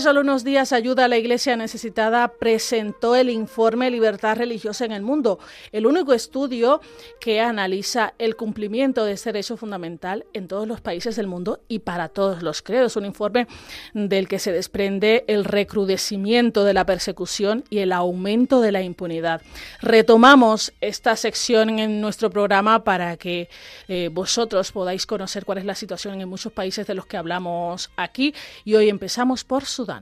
[0.09, 5.03] Solo unos días Ayuda a la Iglesia Necesitada presentó el informe Libertad Religiosa en el
[5.03, 5.39] Mundo,
[5.71, 6.81] el único estudio
[7.21, 11.81] que analiza el cumplimiento de ese derecho fundamental en todos los países del mundo y
[11.81, 12.97] para todos los credos.
[12.97, 13.49] Un informe
[13.93, 19.43] del que se desprende el recrudecimiento de la persecución y el aumento de la impunidad.
[19.83, 23.51] Retomamos esta sección en nuestro programa para que
[23.89, 27.91] eh, vosotros podáis conocer cuál es la situación en muchos países de los que hablamos
[27.95, 29.98] aquí y hoy empezamos por Sudán.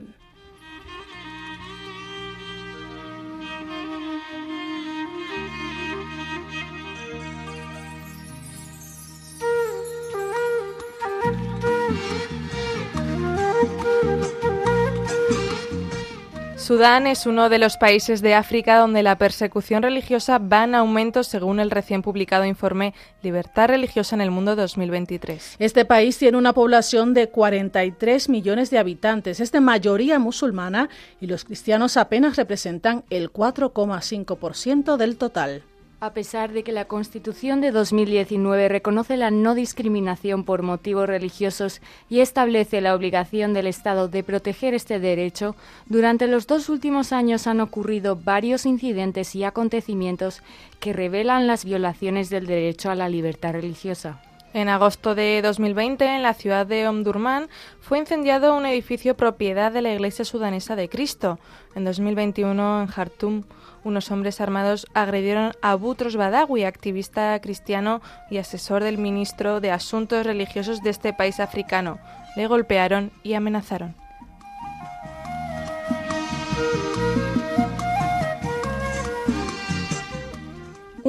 [16.67, 21.23] Sudán es uno de los países de África donde la persecución religiosa va en aumento
[21.23, 25.55] según el recién publicado informe Libertad Religiosa en el Mundo 2023.
[25.59, 30.89] Este país tiene una población de 43 millones de habitantes, es de mayoría musulmana
[31.21, 35.63] y los cristianos apenas representan el 4,5% del total.
[35.99, 41.81] A pesar de que la Constitución de 2019 reconoce la no discriminación por motivos religiosos
[42.07, 45.55] y establece la obligación del Estado de proteger este derecho,
[45.87, 50.43] durante los dos últimos años han ocurrido varios incidentes y acontecimientos
[50.79, 54.21] que revelan las violaciones del derecho a la libertad religiosa.
[54.53, 57.49] En agosto de 2020, en la ciudad de Omdurman,
[57.81, 61.39] fue incendiado un edificio propiedad de la Iglesia Sudanesa de Cristo.
[61.75, 63.43] En 2021, en Jartum,
[63.87, 70.25] unos hombres armados agredieron a Butros Badawi, activista cristiano y asesor del ministro de Asuntos
[70.25, 71.97] Religiosos de este país africano.
[72.35, 73.95] Le golpearon y amenazaron.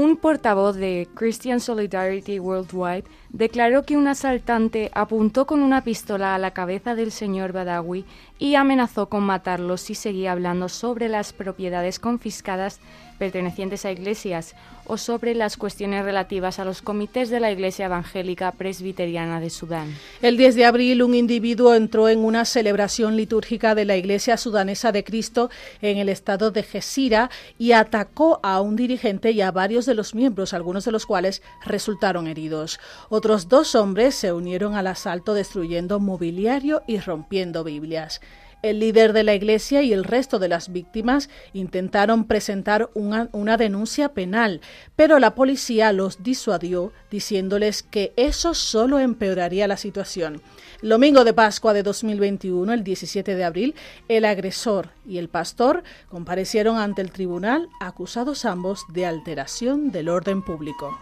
[0.00, 6.38] Un portavoz de Christian Solidarity Worldwide declaró que un asaltante apuntó con una pistola a
[6.38, 8.04] la cabeza del señor Badawi
[8.38, 12.78] y amenazó con matarlo si seguía hablando sobre las propiedades confiscadas
[13.18, 14.54] pertenecientes a iglesias
[14.87, 19.94] o sobre las cuestiones relativas a los comités de la Iglesia Evangélica Presbiteriana de Sudán.
[20.22, 24.92] El 10 de abril, un individuo entró en una celebración litúrgica de la Iglesia Sudanesa
[24.92, 25.50] de Cristo
[25.83, 30.14] en el estado de Gesira y atacó a un dirigente y a varios de los
[30.14, 32.81] miembros, algunos de los cuales resultaron heridos.
[33.11, 38.20] Otros dos hombres se unieron al asalto destruyendo mobiliario y rompiendo Biblias.
[38.61, 44.09] El líder de la iglesia y el resto de las víctimas intentaron presentar una, denuncia
[44.14, 44.61] penal,
[44.97, 50.42] pero la policía los disuadió diciéndoles que eso solo empeoraría la situación.
[50.83, 53.75] El domingo de Pascua de 2021, el 17 de abril,
[54.09, 60.42] el agresor y el pastor comparecieron ante el tribunal acusados ambos de alteración del orden
[60.42, 60.99] público.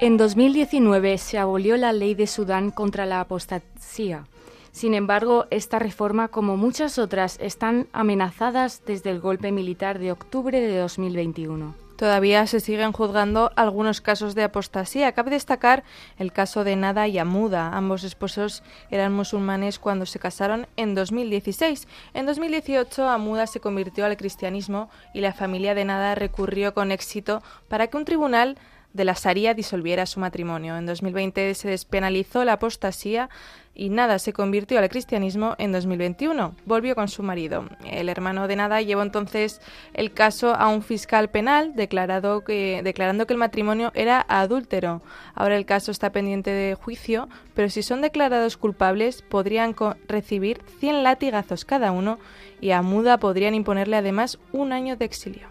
[0.00, 4.26] En 2019 se abolió la ley de Sudán contra la apostasía.
[4.72, 10.60] Sin embargo, esta reforma, como muchas otras, están amenazadas desde el golpe militar de octubre
[10.60, 11.76] de 2021.
[11.96, 15.12] Todavía se siguen juzgando algunos casos de apostasía.
[15.12, 15.84] Cabe destacar
[16.18, 17.70] el caso de Nada y Amuda.
[17.76, 21.86] Ambos esposos eran musulmanes cuando se casaron en 2016.
[22.12, 27.44] En 2018 Amuda se convirtió al cristianismo y la familia de Nada recurrió con éxito
[27.68, 28.58] para que un tribunal
[28.94, 30.78] de la Sharia disolviera su matrimonio.
[30.78, 33.28] En 2020 se despenalizó la apostasía
[33.74, 36.54] y Nada se convirtió al cristianismo en 2021.
[36.64, 37.64] Volvió con su marido.
[37.84, 39.60] El hermano de Nada llevó entonces
[39.94, 45.02] el caso a un fiscal penal declarando que el matrimonio era adúltero.
[45.34, 49.74] Ahora el caso está pendiente de juicio, pero si son declarados culpables podrían
[50.06, 52.20] recibir 100 latigazos cada uno
[52.60, 55.48] y a Muda podrían imponerle además un año de exilio.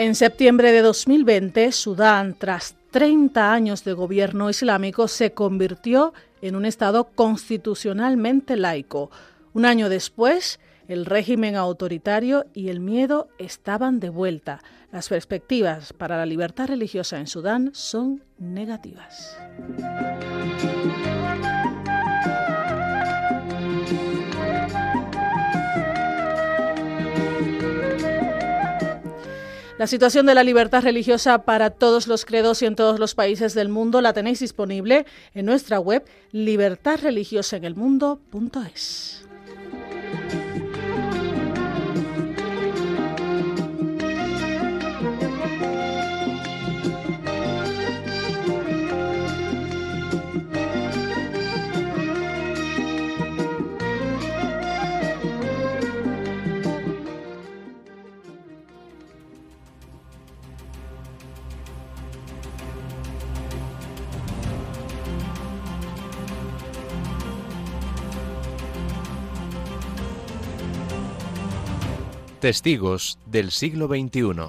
[0.00, 6.64] En septiembre de 2020, Sudán, tras 30 años de gobierno islámico, se convirtió en un
[6.64, 9.10] Estado constitucionalmente laico.
[9.52, 10.58] Un año después,
[10.88, 14.62] el régimen autoritario y el miedo estaban de vuelta.
[14.90, 19.36] Las perspectivas para la libertad religiosa en Sudán son negativas.
[29.80, 33.54] La situación de la libertad religiosa para todos los credos y en todos los países
[33.54, 39.29] del mundo la tenéis disponible en nuestra web libertadreligiosaenelmundo.es.
[72.40, 74.48] Testigos del siglo XXI.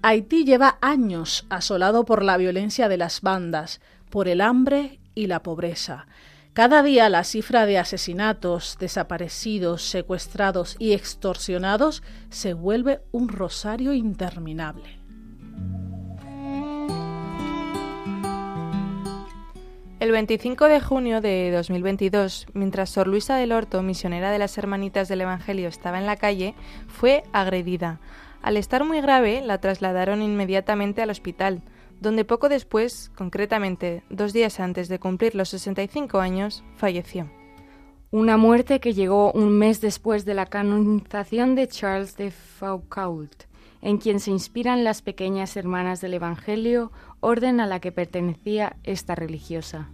[0.00, 5.42] Haití lleva años asolado por la violencia de las bandas, por el hambre y la
[5.42, 6.06] pobreza.
[6.56, 14.98] Cada día la cifra de asesinatos, desaparecidos, secuestrados y extorsionados se vuelve un rosario interminable.
[20.00, 25.08] El 25 de junio de 2022, mientras Sor Luisa del Horto, misionera de las Hermanitas
[25.08, 26.54] del Evangelio, estaba en la calle,
[26.88, 28.00] fue agredida.
[28.40, 31.60] Al estar muy grave, la trasladaron inmediatamente al hospital,
[32.00, 37.30] donde poco después, concretamente dos días antes de cumplir los 65 años, falleció.
[38.10, 43.44] Una muerte que llegó un mes después de la canonización de Charles de Foucault,
[43.82, 49.14] en quien se inspiran las pequeñas hermanas del Evangelio, orden a la que pertenecía esta
[49.14, 49.90] religiosa.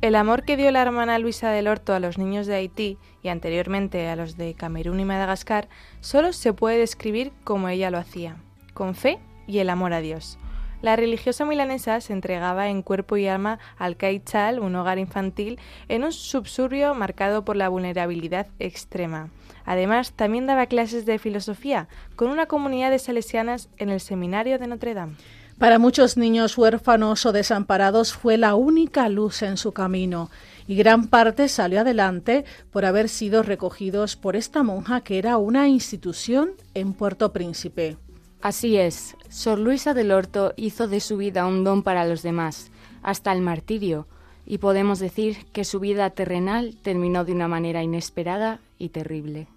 [0.00, 3.30] El amor que dio la hermana Luisa del Horto a los niños de Haití y
[3.30, 5.68] anteriormente a los de Camerún y Madagascar
[6.00, 8.36] solo se puede describir como ella lo hacía,
[8.74, 9.18] con fe
[9.48, 10.38] y el amor a Dios.
[10.82, 16.04] La religiosa milanesa se entregaba en cuerpo y alma al Caichal, un hogar infantil, en
[16.04, 19.30] un subsurbio marcado por la vulnerabilidad extrema.
[19.64, 24.68] Además, también daba clases de filosofía con una comunidad de salesianas en el seminario de
[24.68, 25.16] Notre Dame.
[25.58, 30.30] Para muchos niños huérfanos o desamparados fue la única luz en su camino
[30.68, 35.66] y gran parte salió adelante por haber sido recogidos por esta monja que era una
[35.66, 37.96] institución en Puerto Príncipe.
[38.40, 42.70] Así es, Sor Luisa del Horto hizo de su vida un don para los demás,
[43.02, 44.06] hasta el martirio,
[44.46, 49.48] y podemos decir que su vida terrenal terminó de una manera inesperada y terrible.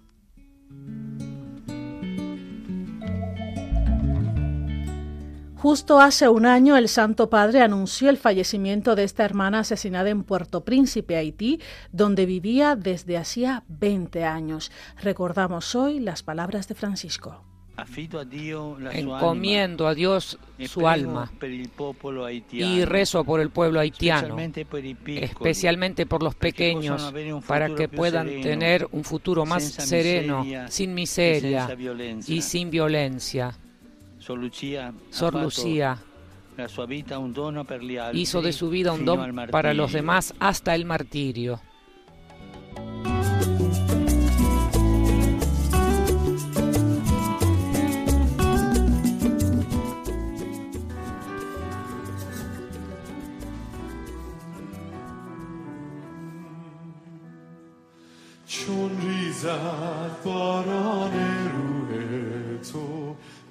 [5.62, 10.24] Justo hace un año el Santo Padre anunció el fallecimiento de esta hermana asesinada en
[10.24, 11.60] Puerto Príncipe, Haití,
[11.92, 14.72] donde vivía desde hacía 20 años.
[15.00, 17.44] Recordamos hoy las palabras de Francisco.
[18.90, 20.36] Encomiendo a Dios
[20.66, 21.30] su alma
[22.50, 24.36] y rezo por el pueblo haitiano,
[25.06, 27.14] especialmente por los pequeños,
[27.46, 31.68] para que puedan tener un futuro más sereno, sin miseria
[32.26, 33.56] y sin violencia.
[34.22, 35.98] Sor Lucía
[38.12, 41.60] hizo de su vida un don para los demás hasta el martirio.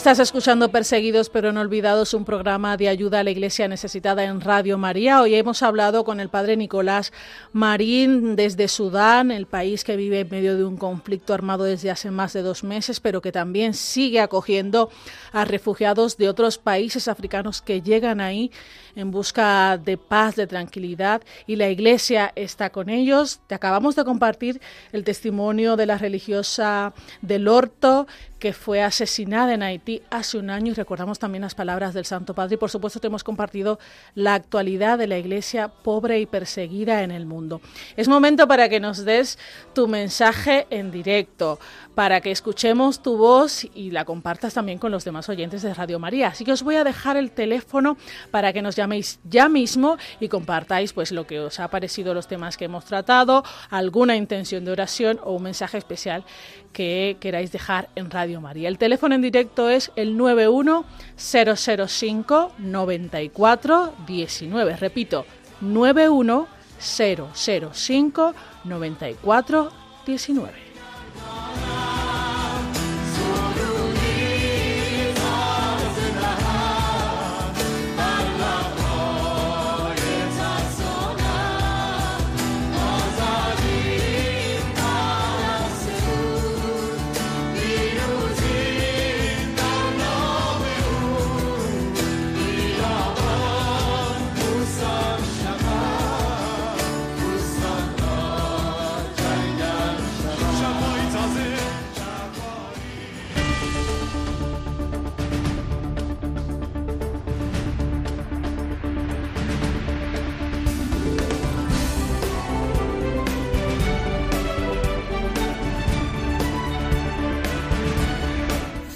[0.00, 4.40] Estás escuchando Perseguidos pero no olvidados, un programa de ayuda a la iglesia necesitada en
[4.40, 5.20] Radio María.
[5.20, 7.12] Hoy hemos hablado con el padre Nicolás
[7.52, 12.10] Marín desde Sudán, el país que vive en medio de un conflicto armado desde hace
[12.10, 14.88] más de dos meses, pero que también sigue acogiendo
[15.32, 18.50] a refugiados de otros países africanos que llegan ahí
[18.96, 23.40] en busca de paz, de tranquilidad y la iglesia está con ellos.
[23.46, 28.06] Te acabamos de compartir el testimonio de la religiosa del Horto
[28.38, 32.34] que fue asesinada en Haití Hace un año y recordamos también las palabras del Santo
[32.34, 33.78] Padre por supuesto te hemos compartido
[34.14, 37.60] la actualidad de la iglesia pobre y perseguida en el mundo.
[37.96, 39.38] Es momento para que nos des
[39.74, 41.58] tu mensaje en directo,
[41.94, 45.98] para que escuchemos tu voz y la compartas también con los demás oyentes de Radio
[45.98, 46.28] María.
[46.28, 47.96] Así que os voy a dejar el teléfono
[48.30, 52.28] para que nos llaméis ya mismo y compartáis pues lo que os ha parecido los
[52.28, 56.24] temas que hemos tratado, alguna intención de oración o un mensaje especial
[56.72, 58.68] que queráis dejar en Radio María.
[58.68, 60.84] El teléfono en directo es el 91
[61.16, 64.76] 005 94 19.
[64.76, 65.26] Repito,
[65.60, 66.48] 91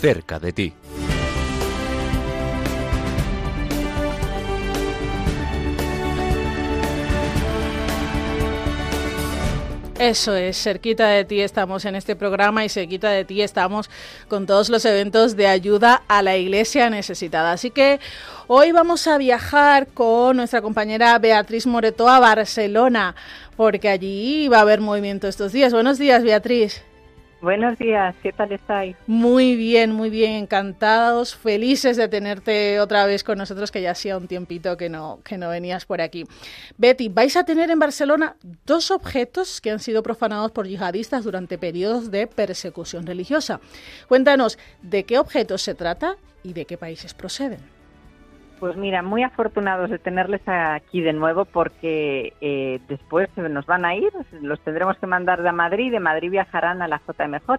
[0.05, 0.75] cerca de ti.
[9.99, 13.89] Eso es, cerquita de ti estamos en este programa y cerquita de ti estamos
[14.29, 17.53] con todos los eventos de ayuda a la iglesia necesitada.
[17.53, 17.99] Así que
[18.47, 23.15] hoy vamos a viajar con nuestra compañera Beatriz Moreto a Barcelona,
[23.57, 25.73] porque allí va a haber movimiento estos días.
[25.73, 26.83] Buenos días, Beatriz.
[27.45, 28.97] Buenos días, ¿qué tal estáis?
[29.07, 34.17] Muy bien, muy bien, encantados, felices de tenerte otra vez con nosotros, que ya hacía
[34.17, 36.25] un tiempito que no, que no venías por aquí.
[36.79, 41.59] Betty, vais a tener en Barcelona dos objetos que han sido profanados por yihadistas durante
[41.59, 43.61] periodos de persecución religiosa.
[44.09, 47.74] Cuéntanos, ¿de qué objetos se trata y de qué países proceden?
[48.65, 53.95] Pues mira, muy afortunados de tenerles aquí de nuevo porque eh, después nos van a
[53.95, 54.11] ir,
[54.41, 57.51] los tendremos que mandar de Madrid, de Madrid viajarán a la JMJ.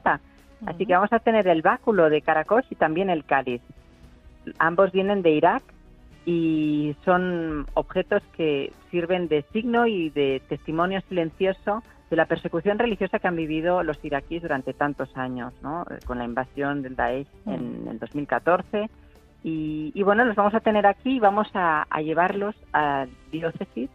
[0.66, 3.62] Así que vamos a tener el báculo de Caracol y también el cáliz.
[4.58, 5.62] Ambos vienen de Irak
[6.26, 13.20] y son objetos que sirven de signo y de testimonio silencioso de la persecución religiosa
[13.20, 15.86] que han vivido los iraquíes durante tantos años, ¿no?
[16.08, 18.90] con la invasión del Daesh en el 2014
[19.48, 23.92] y, bueno, los vamos a tener aquí y vamos a, llevarlos a diócesis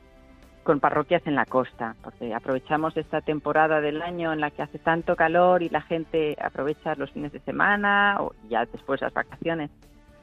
[0.63, 4.79] con parroquias en la costa, porque aprovechamos esta temporada del año en la que hace
[4.79, 9.71] tanto calor y la gente aprovecha los fines de semana o ya después las vacaciones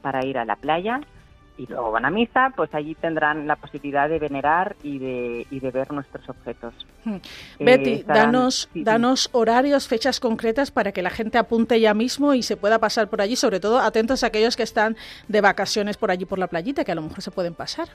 [0.02, 1.02] para ir a la playa
[1.58, 5.60] y luego van a misa, pues allí tendrán la posibilidad de venerar y de, y
[5.60, 6.74] de ver nuestros objetos.
[7.04, 7.18] Hmm.
[7.60, 12.44] Betty, eh, danos, danos horarios, fechas concretas para que la gente apunte ya mismo y
[12.44, 14.96] se pueda pasar por allí, sobre todo atentos a aquellos que están
[15.28, 17.88] de vacaciones por allí por la playita, que a lo mejor se pueden pasar.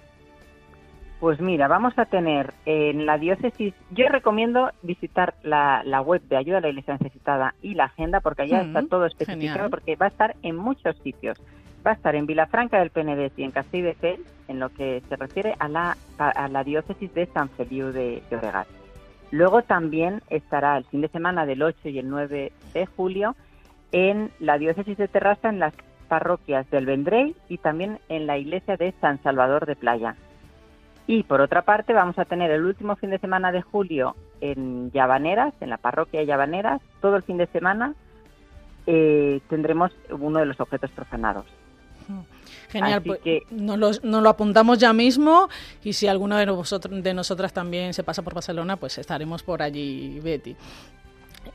[1.20, 6.58] Pues mira, vamos a tener en la diócesis, yo recomiendo visitar la, web de Ayuda
[6.58, 10.08] a la Iglesia Necesitada y la agenda, porque allá está todo especificado, porque va a
[10.08, 11.40] estar en muchos sitios
[11.86, 15.54] va a estar en Vilafranca del Penedés y en Castell en lo que se refiere
[15.58, 18.64] a la, a la diócesis de San Feliu de, de
[19.30, 23.34] Luego también estará el fin de semana del 8 y el 9 de julio
[23.90, 25.74] en la diócesis de Terrassa, en las
[26.08, 30.16] parroquias del Vendrell y también en la iglesia de San Salvador de Playa.
[31.06, 34.90] Y por otra parte vamos a tener el último fin de semana de julio en
[34.92, 37.94] Llavaneras, en la parroquia de Llavaneras, todo el fin de semana
[38.86, 41.46] eh, tendremos uno de los objetos profanados.
[42.70, 45.48] Genial, pues nos, lo, apuntamos ya mismo
[45.84, 49.60] y si alguna de, nosotros, de nosotras también se pasa por Barcelona, pues estaremos por
[49.60, 50.56] allí, Betty.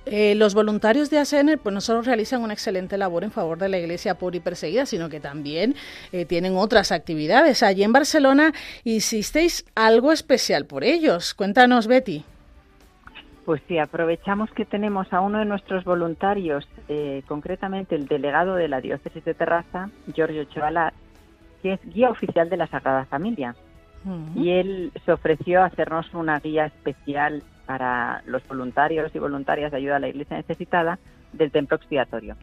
[0.05, 3.70] Eh, los voluntarios de ASN pues no solo realizan una excelente labor en favor de
[3.70, 5.76] la iglesia pobre y perseguida, sino que también
[6.12, 7.64] eh, tienen otras actividades.
[7.64, 8.53] Allí en Barcelona
[8.84, 11.34] hicisteis algo especial por ellos.
[11.34, 12.24] Cuéntanos, Betty.
[13.48, 18.68] Pues sí, aprovechamos que tenemos a uno de nuestros voluntarios, eh, concretamente el delegado de
[18.68, 20.93] la diócesis de Terraza, Giorgio Chovalat,
[21.62, 23.56] que es guía oficial de la Sagrada Familia.
[24.36, 29.78] Y él se ofreció a hacernos una guía especial para los voluntarios y voluntarias de
[29.78, 31.00] ayuda a la Iglesia necesitada
[31.32, 32.36] del templo expiatorio.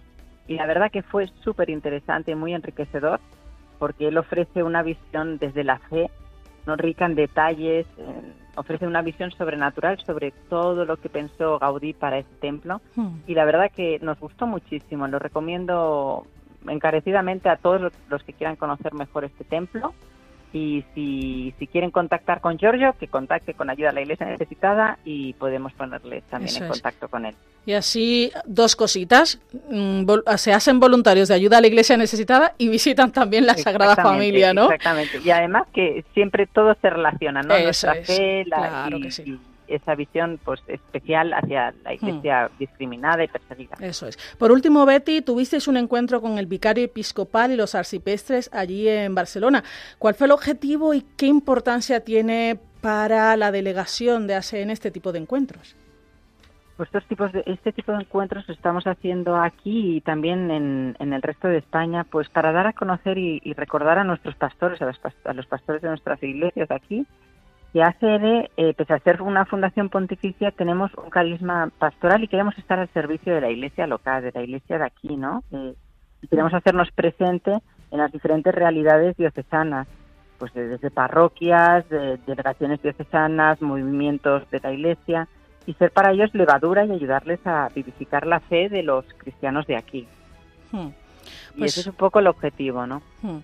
[0.49, 3.21] Y la verdad que fue súper interesante y muy enriquecedor
[3.79, 6.09] porque él ofrece una visión desde la fe,
[6.67, 7.87] no rica en detalles,
[8.57, 12.81] ofrece una visión sobrenatural sobre todo lo que pensó Gaudí para este templo.
[12.95, 13.19] Hmm.
[13.27, 16.27] y la verdad que nos gustó muchísimo, lo recomiendo
[16.67, 19.93] encarecidamente a todos los que quieran conocer mejor este templo
[20.55, 24.99] y si, si quieren contactar con Giorgio, que contacte con Ayuda a la Iglesia Necesitada
[25.05, 27.35] y podemos ponerle también en contacto con él.
[27.67, 29.41] Y así, dos cositas.
[29.69, 30.05] Mm,
[30.37, 34.55] se hacen voluntarios de ayuda a la Iglesia Necesitada y visitan también la Sagrada Familia,
[34.55, 34.67] ¿no?
[34.67, 35.21] Exactamente.
[35.25, 37.59] Y además que siempre todo se relaciona, ¿no?
[37.59, 39.39] Nuestra fe, la, claro que sí
[39.77, 41.95] esa visión pues especial hacia la hmm.
[41.95, 43.77] iglesia discriminada y perseguida.
[43.81, 44.18] Eso es.
[44.39, 49.14] Por último, Betty, tuvisteis un encuentro con el vicario episcopal y los arcipestres allí en
[49.14, 49.64] Barcelona.
[49.99, 55.12] ¿Cuál fue el objetivo y qué importancia tiene para la delegación de ASEAN este tipo
[55.12, 55.77] de encuentros?
[56.77, 61.22] Pues estos tipos de, este tipo de encuentros estamos haciendo aquí y también en, el
[61.22, 65.01] resto de España, pues para dar a conocer y, recordar a nuestros pastores, a los,
[65.25, 67.07] a los pastores de nuestras iglesias aquí,
[67.75, 72.57] y ACR, eh, pese a ser una fundación pontificia, tenemos un carisma pastoral y queremos
[72.57, 75.43] estar al servicio de la iglesia local, de la iglesia de aquí, ¿no?
[75.51, 75.75] Eh,
[76.22, 77.51] y queremos hacernos presente
[77.91, 79.89] en las diferentes realidades diocesanas,
[80.39, 85.27] pues desde parroquias, de, delegaciones diocesanas, movimientos de la iglesia,
[85.66, 89.77] y ser para ellos levadura y ayudarles a vivificar la fe de los cristianos de
[89.77, 90.07] aquí.
[90.70, 90.91] Hmm.
[91.57, 93.03] y pues ese es un poco el objetivo, ¿no?
[93.20, 93.39] Hmm.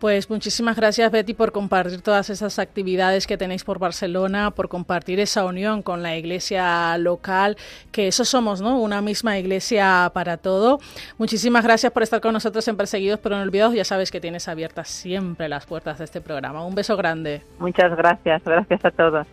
[0.00, 5.20] Pues muchísimas gracias Betty por compartir todas esas actividades que tenéis por Barcelona, por compartir
[5.20, 7.58] esa unión con la iglesia local,
[7.92, 8.80] que eso somos, ¿no?
[8.80, 10.80] Una misma iglesia para todo.
[11.18, 13.74] Muchísimas gracias por estar con nosotros en Perseguidos pero no olvidados.
[13.74, 16.64] Ya sabes que tienes abiertas siempre las puertas de este programa.
[16.64, 17.42] Un beso grande.
[17.58, 19.26] Muchas gracias, gracias a todos.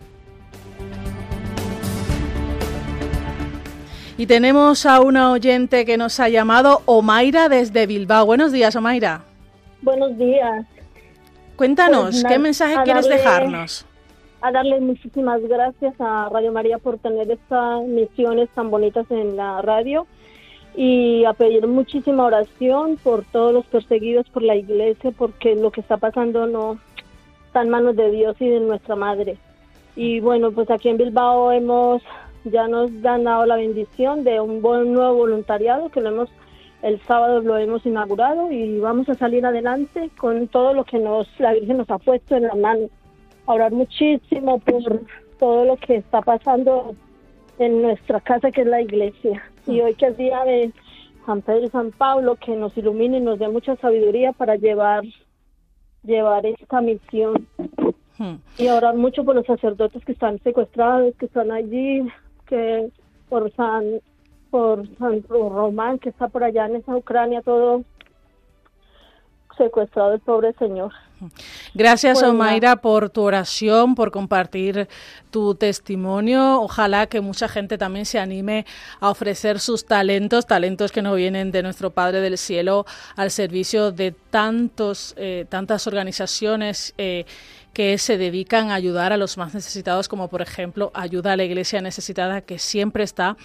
[4.18, 8.26] Y tenemos a una oyente que nos ha llamado, Omaira desde Bilbao.
[8.26, 9.27] Buenos días, Omaira.
[9.82, 10.66] Buenos días.
[11.56, 13.86] Cuéntanos, pues ¿qué mensaje quieres dejarnos?
[14.40, 19.60] A darle muchísimas gracias a Radio María por tener estas misiones tan bonitas en la
[19.62, 20.06] radio
[20.76, 25.80] y a pedir muchísima oración por todos los perseguidos por la iglesia porque lo que
[25.80, 26.78] está pasando no
[27.46, 29.38] está en manos de Dios y de nuestra madre.
[29.96, 32.02] Y bueno, pues aquí en Bilbao hemos
[32.44, 36.28] ya nos han dado la bendición de un buen nuevo voluntariado que lo hemos
[36.82, 41.28] el sábado lo hemos inaugurado y vamos a salir adelante con todo lo que nos
[41.40, 42.88] la Virgen nos ha puesto en la mano.
[43.46, 45.02] Orar muchísimo por
[45.38, 46.94] todo lo que está pasando
[47.58, 49.42] en nuestra casa que es la iglesia.
[49.66, 50.72] Y hoy que es día de
[51.26, 55.02] San Pedro y San Pablo, que nos ilumine y nos dé mucha sabiduría para llevar,
[56.04, 57.46] llevar esta misión.
[58.56, 62.02] Y orar mucho por los sacerdotes que están secuestrados, que están allí,
[62.46, 62.90] que
[63.28, 64.00] por San
[64.50, 67.84] por San Román, que está por allá en esa Ucrania, todo
[69.56, 70.92] secuestrado el pobre señor.
[71.74, 74.88] Gracias, pues Omaira, por tu oración, por compartir
[75.30, 76.62] tu testimonio.
[76.62, 78.66] Ojalá que mucha gente también se anime
[79.00, 82.86] a ofrecer sus talentos, talentos que no vienen de nuestro Padre del Cielo,
[83.16, 86.94] al servicio de tantos, eh, tantas organizaciones.
[86.98, 87.26] Eh,
[87.78, 91.44] que se dedican a ayudar a los más necesitados, como por ejemplo Ayuda a la
[91.44, 93.36] Iglesia Necesitada, que siempre está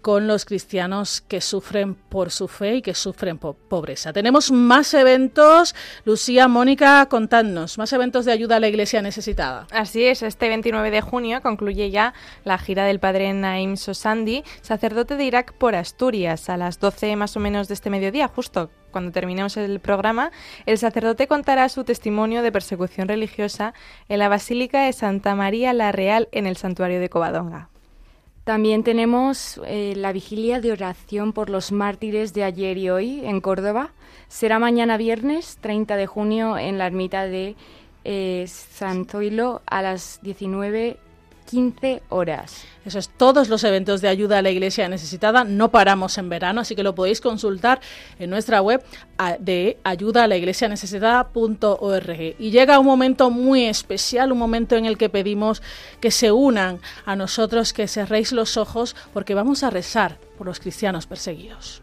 [0.00, 4.12] con los cristianos que sufren por su fe y que sufren por pobreza.
[4.12, 5.74] Tenemos más eventos.
[6.04, 9.66] Lucía, Mónica, contadnos, más eventos de ayuda a la Iglesia Necesitada.
[9.70, 15.16] Así es, este 29 de junio concluye ya la gira del padre Naim Sosandi, sacerdote
[15.16, 19.12] de Irak por Asturias, a las 12 más o menos de este mediodía, justo cuando
[19.12, 20.30] terminemos el programa,
[20.66, 23.74] el sacerdote contará su testimonio de persecución religiosa
[24.08, 27.68] en la Basílica de Santa María la Real en el santuario de Covadonga.
[28.48, 33.42] También tenemos eh, la vigilia de oración por los mártires de ayer y hoy en
[33.42, 33.90] Córdoba.
[34.28, 37.56] Será mañana viernes 30 de junio en la ermita de
[38.04, 40.96] eh, San Zoilo a las 19
[41.48, 42.64] 15 horas.
[42.84, 45.44] Eso es todos los eventos de ayuda a la iglesia necesitada.
[45.44, 47.80] No paramos en verano, así que lo podéis consultar
[48.18, 48.84] en nuestra web
[49.40, 52.36] de ayuda a la iglesia necesitada.org.
[52.38, 55.62] Y llega un momento muy especial, un momento en el que pedimos
[56.00, 60.60] que se unan a nosotros, que cerréis los ojos, porque vamos a rezar por los
[60.60, 61.82] cristianos perseguidos.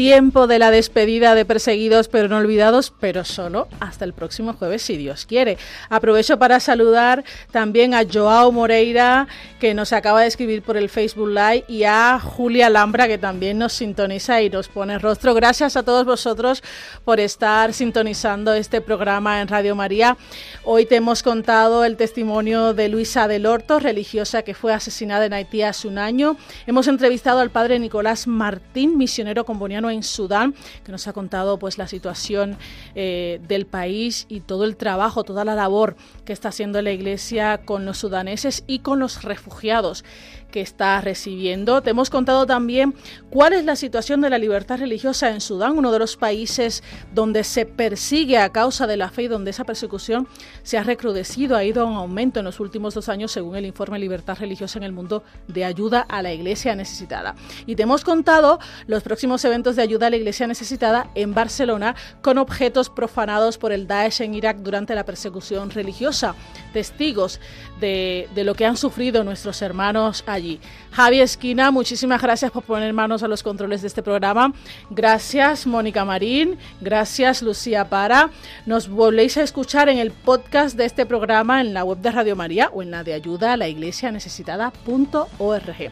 [0.00, 4.80] Tiempo de la despedida de Perseguidos pero no olvidados, pero solo hasta el próximo jueves,
[4.80, 5.58] si Dios quiere.
[5.90, 9.28] Aprovecho para saludar también a Joao Moreira,
[9.60, 13.58] que nos acaba de escribir por el Facebook Live, y a Julia Lambra, que también
[13.58, 15.34] nos sintoniza y nos pone rostro.
[15.34, 16.62] Gracias a todos vosotros
[17.04, 20.16] por estar sintonizando este programa en Radio María.
[20.64, 25.34] Hoy te hemos contado el testimonio de Luisa del Horto, religiosa que fue asesinada en
[25.34, 26.38] Haití hace un año.
[26.66, 31.78] Hemos entrevistado al padre Nicolás Martín, misionero comboniano en Sudán, que nos ha contado pues
[31.78, 32.56] la situación
[32.94, 37.58] eh, del país y todo el trabajo, toda la labor que está haciendo la Iglesia
[37.64, 40.04] con los sudaneses y con los refugiados
[40.50, 41.82] que está recibiendo.
[41.82, 42.94] Te hemos contado también
[43.30, 46.82] cuál es la situación de la libertad religiosa en Sudán, uno de los países
[47.14, 50.28] donde se persigue a causa de la fe y donde esa persecución
[50.62, 53.66] se ha recrudecido, ha ido a un aumento en los últimos dos años, según el
[53.66, 57.34] informe Libertad Religiosa en el Mundo de Ayuda a la Iglesia Necesitada.
[57.66, 61.94] Y te hemos contado los próximos eventos de ayuda a la Iglesia Necesitada en Barcelona
[62.22, 66.34] con objetos profanados por el Daesh en Irak durante la persecución religiosa.
[66.72, 67.40] Testigos
[67.80, 70.60] de, lo que han sufrido nuestros hermanos allí allí.
[70.92, 74.52] Javi Esquina, muchísimas gracias por poner manos a los controles de este programa.
[74.90, 76.58] Gracias, Mónica Marín.
[76.80, 78.30] Gracias, Lucía Para.
[78.66, 82.34] Nos volvéis a escuchar en el podcast de este programa en la web de Radio
[82.34, 85.90] María o en la de ayuda a la iglesia necesitada.org.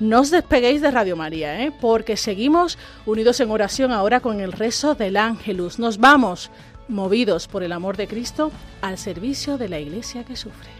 [0.00, 1.72] No os despeguéis de Radio María, ¿eh?
[1.78, 5.78] porque seguimos unidos en oración ahora con el rezo del Ángelus.
[5.78, 6.50] Nos vamos,
[6.88, 10.79] movidos por el amor de Cristo, al servicio de la iglesia que sufre.